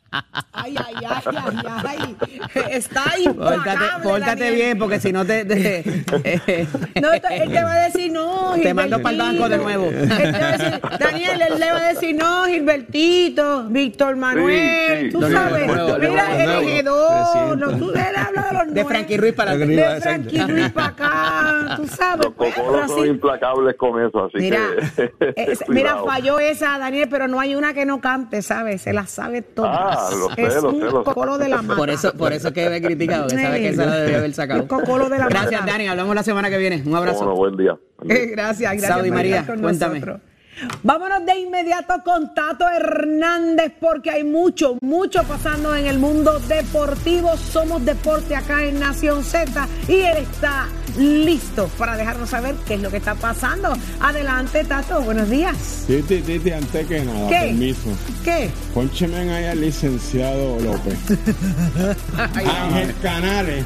Ay, 0.53 0.75
ay, 0.77 0.95
ay, 1.07 1.35
ay, 1.87 2.17
ay. 2.55 2.61
Está 2.71 3.03
Pórtate, 3.35 3.85
pórtate 4.03 4.51
bien, 4.51 4.77
porque 4.77 4.99
si 4.99 5.13
no 5.13 5.25
te. 5.25 5.45
te- 5.45 6.03
eh, 6.23 6.67
No, 7.01 7.11
él 7.13 7.21
te 7.21 7.63
va 7.63 7.73
a 7.73 7.79
decir 7.85 8.11
no, 8.11 8.53
Te 8.61 8.73
mando 8.73 9.01
pa'l 9.01 9.17
banco 9.17 9.47
de 9.47 9.57
nuevo. 9.57 9.85
Él 9.89 10.09
te 10.09 10.31
va 10.31 10.37
a 10.47 10.57
decir, 10.57 10.81
Daniel, 10.99 11.41
él 11.41 11.59
le 11.59 11.71
va 11.71 11.77
a 11.77 11.93
decir 11.93 12.15
no, 12.15 12.45
Gilbertito, 12.45 13.63
Víctor 13.69 14.15
Manuel, 14.17 14.99
Sí, 15.01 15.05
sí. 15.05 15.11
tú 15.11 15.21
sabes, 15.31 15.61
de 15.61 15.67
nuevo, 15.67 15.97
de 15.97 16.09
mira, 16.09 16.25
de 16.35 16.43
el 16.43 16.49
ejedor, 16.51 17.57
no, 17.57 17.77
tú 17.77 17.91
él 17.93 18.15
habla 18.15 18.41
de 18.41 18.53
los 18.53 18.67
de 18.67 18.73
nuevos, 18.73 18.91
Frankie 18.91 19.17
Ruiz 19.17 19.33
para 19.33 19.55
Lo 19.55 19.65
que 19.65 19.73
iba 19.73 19.87
a 19.87 19.93
de. 19.95 20.01
Frankie 20.01 20.41
Ruiz 20.43 20.71
para 20.71 20.87
acá, 20.87 21.75
tú 21.77 21.87
sabes. 21.87 22.25
Los 22.25 22.33
cocolos 22.35 22.91
son 22.91 23.07
implacables 23.07 23.75
con 23.77 24.01
eso, 24.05 24.25
así 24.25 24.37
Mira, 24.39 24.59
que... 24.95 25.11
eh, 25.37 25.57
mira, 25.69 25.97
falló 26.05 26.37
esa, 26.39 26.77
Daniel, 26.77 27.07
pero 27.09 27.27
no 27.27 27.39
hay 27.39 27.55
una 27.55 27.73
que 27.73 27.85
no 27.85 28.01
cante, 28.01 28.41
¿sabes? 28.41 28.81
Se 28.81 28.91
la 28.93 29.07
sabe 29.07 29.41
todas. 29.41 29.71
Ah, 29.81 30.00
lo 30.09 30.29
sé, 30.35 30.41
es 30.43 30.55
lo 30.63 30.69
un 30.69 30.75
sé, 30.79 30.85
lo 30.85 30.91
sé. 30.99 31.03
cocolo 31.05 31.37
de 31.37 31.49
la 31.49 31.61
mata. 31.61 31.77
Por 31.77 31.89
eso, 31.89 32.13
por 32.13 32.33
eso 32.33 32.51
que 32.53 32.75
he 32.75 32.81
criticado, 32.81 33.27
que 33.27 33.37
sabe 33.37 33.59
que 33.61 33.69
esa 33.69 33.85
la 33.85 33.95
debía 33.97 34.17
haber 34.17 34.33
sacado. 34.33 34.61
Un 34.61 34.67
cocolo 34.67 35.09
de 35.09 35.19
la 35.19 35.27
Gracias, 35.27 35.61
mata. 35.61 35.71
Dani. 35.73 35.87
Hablamos 35.87 36.15
la 36.15 36.23
semana 36.23 36.49
que 36.49 36.57
viene. 36.57 36.81
Un 36.85 36.95
abrazo. 36.95 37.19
Bueno, 37.19 37.35
buen 37.35 37.57
día. 37.57 37.77
Eh, 38.09 38.27
Gracias, 38.31 38.71
gracias. 38.71 38.87
Saudi 38.93 39.11
María, 39.11 39.45
cuéntame. 39.45 39.99
nosotros. 39.99 40.21
Vámonos 40.83 41.25
de 41.25 41.39
inmediato 41.39 42.01
con 42.03 42.33
Tato 42.33 42.67
Hernández 42.69 43.73
porque 43.79 44.11
hay 44.11 44.23
mucho, 44.23 44.77
mucho 44.81 45.23
pasando 45.23 45.75
en 45.75 45.87
el 45.87 45.97
mundo 45.99 46.39
deportivo. 46.39 47.35
Somos 47.37 47.83
deporte 47.83 48.35
acá 48.35 48.63
en 48.65 48.79
Nación 48.79 49.23
Z 49.23 49.67
y 49.87 50.01
él 50.01 50.17
está 50.17 50.67
listo 50.97 51.69
para 51.77 51.95
dejarnos 51.95 52.29
saber 52.29 52.55
qué 52.67 52.75
es 52.75 52.81
lo 52.81 52.89
que 52.89 52.97
está 52.97 53.15
pasando. 53.15 53.73
Adelante, 54.01 54.63
Tato, 54.63 55.01
buenos 55.01 55.29
días. 55.29 55.85
Titi, 55.87 56.21
Titi, 56.21 56.51
antes 56.51 56.87
que 56.87 57.03
nada, 57.03 57.29
¿Qué? 57.29 57.47
permiso. 57.47 57.97
¿Qué? 58.23 58.49
Póncheme 58.73 59.17
ahí 59.31 59.45
al 59.45 59.61
licenciado 59.61 60.59
López. 60.59 60.97
Ángel 62.17 62.93
Canales 63.01 63.65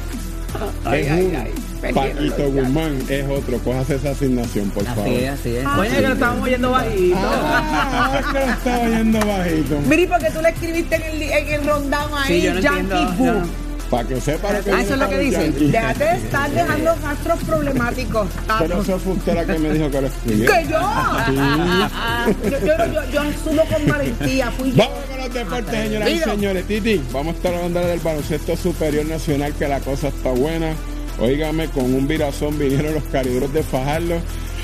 Ay, 0.84 1.00
es 1.02 1.10
ay, 1.10 1.32
ay. 1.36 1.92
Paquito 1.92 2.50
Guzmán 2.50 2.98
es 3.08 3.24
otro. 3.28 3.58
Cójase 3.58 3.96
esa 3.96 4.10
asignación, 4.10 4.70
por 4.70 4.84
favor. 4.84 5.04
Así 5.04 5.14
es, 5.16 5.30
así 5.30 5.56
es. 5.56 5.66
Oye, 5.78 5.90
que 5.90 6.00
lo 6.00 6.14
estábamos 6.14 6.42
oyendo 6.44 6.70
bajito. 6.70 7.16
Ah, 7.20 8.20
es 8.20 8.26
que 8.26 8.46
lo 8.46 8.52
estaba 8.52 8.78
oyendo 8.78 9.18
bajito. 9.26 9.80
Miri, 9.88 10.06
porque 10.06 10.30
tú 10.30 10.40
le 10.42 10.48
escribiste 10.48 10.96
en 10.96 11.02
el, 11.02 11.22
en 11.22 11.48
el 11.48 11.94
ahí, 12.14 12.26
Sí, 12.26 12.42
yo 12.42 12.54
no 12.54 12.60
Yankee 12.60 12.78
entiendo, 12.80 13.12
Boo. 13.16 13.26
no. 13.40 13.65
Para 13.90 14.08
que 14.08 14.20
sepa 14.20 14.52
lo 14.52 14.64
que 14.64 14.70
Ah, 14.72 14.82
eso 14.82 14.94
es 14.94 15.00
lo 15.00 15.08
que 15.08 15.18
dice. 15.18 15.50
Déjate 15.52 16.04
de 16.04 16.16
estar 16.16 16.50
dejando 16.50 16.94
rastros 17.02 17.38
problemáticos, 17.44 18.28
Pero 18.58 18.82
eso 18.82 18.98
fue 18.98 19.12
usted 19.12 19.34
la 19.34 19.44
que 19.44 19.58
me 19.58 19.72
dijo 19.72 19.90
que 19.90 20.00
lo 20.00 20.06
escribió. 20.08 20.52
¡Que 20.52 20.66
yo! 20.68 20.80
yo, 22.50 22.58
yo, 22.66 22.92
yo, 22.92 23.10
yo 23.12 23.20
asumo 23.20 23.62
con 23.64 23.86
valentía, 23.86 24.50
fui 24.50 24.70
yo. 24.72 24.76
Vamos 24.78 25.04
con 25.08 25.18
los 25.18 25.34
deportes, 25.34 25.82
señoras 25.82 26.10
y 26.10 26.18
señores. 26.18 26.66
Titi, 26.66 27.00
vamos 27.12 27.34
a 27.34 27.36
estar 27.36 27.54
hablando 27.54 27.80
del 27.80 28.00
baloncesto 28.00 28.56
superior 28.56 29.06
nacional, 29.06 29.52
que 29.54 29.68
la 29.68 29.80
cosa 29.80 30.08
está 30.08 30.30
buena. 30.30 30.74
Óigame, 31.18 31.68
con 31.68 31.94
un 31.94 32.06
virazón 32.06 32.58
vinieron 32.58 32.94
los 32.94 33.04
cariduros 33.04 33.52
de 33.52 33.62
Fajardo. 33.62 34.20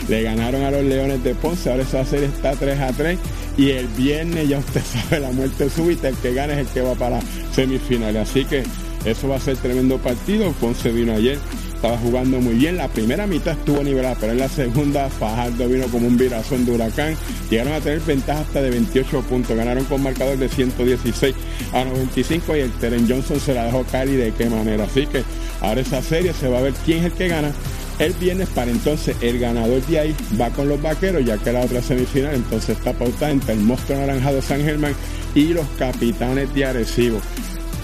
Le 0.09 0.23
ganaron 0.23 0.63
a 0.65 0.71
los 0.71 0.83
Leones 0.83 1.23
de 1.23 1.35
Ponce. 1.35 1.71
Ahora 1.71 1.83
esa 1.83 2.05
serie 2.05 2.27
está 2.27 2.53
3 2.53 2.81
a 2.81 2.93
3. 2.93 3.19
Y 3.57 3.71
el 3.71 3.87
viernes 3.89 4.49
ya 4.49 4.59
usted 4.59 4.83
sabe 5.09 5.21
la 5.21 5.31
muerte 5.31 5.71
súbita. 5.71 6.09
El 6.09 6.17
que 6.17 6.35
gane 6.35 6.55
es 6.55 6.59
el 6.61 6.67
que 6.67 6.81
va 6.83 6.95
para 6.95 7.21
semifinales. 7.55 8.29
Así 8.29 8.45
que 8.45 8.65
eso 9.05 9.29
va 9.29 9.37
a 9.37 9.41
ser 9.41 9.57
tremendo 9.57 9.99
partido. 9.99 10.53
Ponce 10.53 10.91
vino 10.91 11.13
ayer. 11.13 11.39
Estaba 11.75 11.99
jugando 11.99 12.41
muy 12.41 12.55
bien. 12.55 12.77
La 12.77 12.89
primera 12.89 13.27
mitad 13.27 13.59
estuvo 13.59 13.83
nivelada, 13.83 14.17
pero 14.21 14.33
en 14.33 14.39
la 14.39 14.49
segunda 14.49 15.09
Fajardo 15.09 15.69
vino 15.69 15.87
como 15.89 16.07
un 16.07 16.17
virazón 16.17 16.65
de 16.65 16.73
huracán. 16.73 17.17
Llegaron 17.51 17.73
a 17.73 17.81
tener 17.81 18.01
ventaja 18.01 18.41
hasta 18.41 18.63
de 18.63 18.71
28 18.71 19.23
puntos. 19.23 19.57
Ganaron 19.57 19.85
con 19.85 20.03
marcador 20.03 20.39
de 20.39 20.49
116 20.49 21.35
a 21.73 21.85
95 21.85 22.57
y 22.57 22.61
el 22.61 22.71
Teren 22.73 23.09
Johnson 23.09 23.41
se 23.41 23.55
la 23.55 23.65
dejó 23.65 23.85
caer 23.85 24.09
y 24.09 24.17
de 24.17 24.33
qué 24.33 24.49
manera. 24.49 24.85
Así 24.85 25.07
que 25.07 25.25
ahora 25.61 25.81
esa 25.81 26.03
serie 26.03 26.33
se 26.33 26.49
va 26.49 26.59
a 26.59 26.63
ver 26.63 26.75
quién 26.85 26.99
es 26.99 27.07
el 27.07 27.13
que 27.13 27.29
gana 27.29 27.53
el 27.99 28.13
viernes 28.15 28.49
para 28.49 28.71
entonces 28.71 29.17
el 29.21 29.39
ganador 29.39 29.85
de 29.87 30.01
ahí 30.01 30.17
va 30.41 30.51
con 30.51 30.69
los 30.69 30.81
vaqueros 30.81 31.25
ya 31.25 31.39
que 31.39 31.53
la 31.53 31.61
otra 31.61 31.83
semifinal 31.83 32.35
entonces 32.35 32.71
está 32.71 32.93
pautada 32.93 33.31
entre 33.31 33.53
el 33.53 33.61
monstruo 33.61 33.99
naranjado 33.99 34.41
San 34.43 34.63
Germán 34.63 34.95
y 35.35 35.49
los 35.49 35.67
capitanes 35.79 36.53
de 36.55 36.65
Arecibo. 36.65 37.21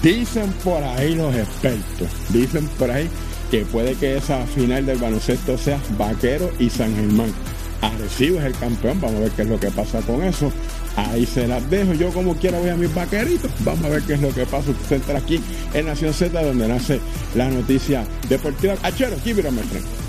Dicen 0.01 0.51
por 0.63 0.81
ahí 0.81 1.13
los 1.13 1.35
expertos, 1.35 2.07
dicen 2.29 2.67
por 2.77 2.89
ahí 2.89 3.09
que 3.51 3.65
puede 3.65 3.95
que 3.95 4.15
esa 4.15 4.45
final 4.45 4.85
del 4.85 4.97
baloncesto 4.97 5.57
sea 5.57 5.79
Vaquero 5.97 6.49
y 6.57 6.69
San 6.69 6.95
Germán. 6.95 7.33
Arecibo 7.81 8.39
es 8.39 8.45
el 8.45 8.53
campeón, 8.53 8.99
vamos 9.01 9.17
a 9.17 9.19
ver 9.21 9.31
qué 9.31 9.41
es 9.41 9.49
lo 9.49 9.59
que 9.59 9.71
pasa 9.71 9.99
con 10.01 10.23
eso. 10.23 10.51
Ahí 10.95 11.25
se 11.25 11.47
las 11.47 11.69
dejo, 11.69 11.93
yo 11.93 12.11
como 12.11 12.35
quiera 12.35 12.59
voy 12.59 12.69
a 12.69 12.75
mis 12.75 12.93
vaqueritos, 12.93 13.51
vamos 13.63 13.85
a 13.85 13.89
ver 13.89 14.03
qué 14.03 14.13
es 14.13 14.21
lo 14.21 14.33
que 14.33 14.45
pasa. 14.45 14.71
Usted 14.71 14.97
entra 14.97 15.17
aquí 15.17 15.41
en 15.73 15.85
Nación 15.85 16.13
Z 16.13 16.41
donde 16.41 16.67
nace 16.67 16.99
la 17.35 17.49
noticia 17.49 18.05
deportiva. 18.29 18.75
Achero, 18.83 19.17
give 19.23 19.41
it. 19.41 20.08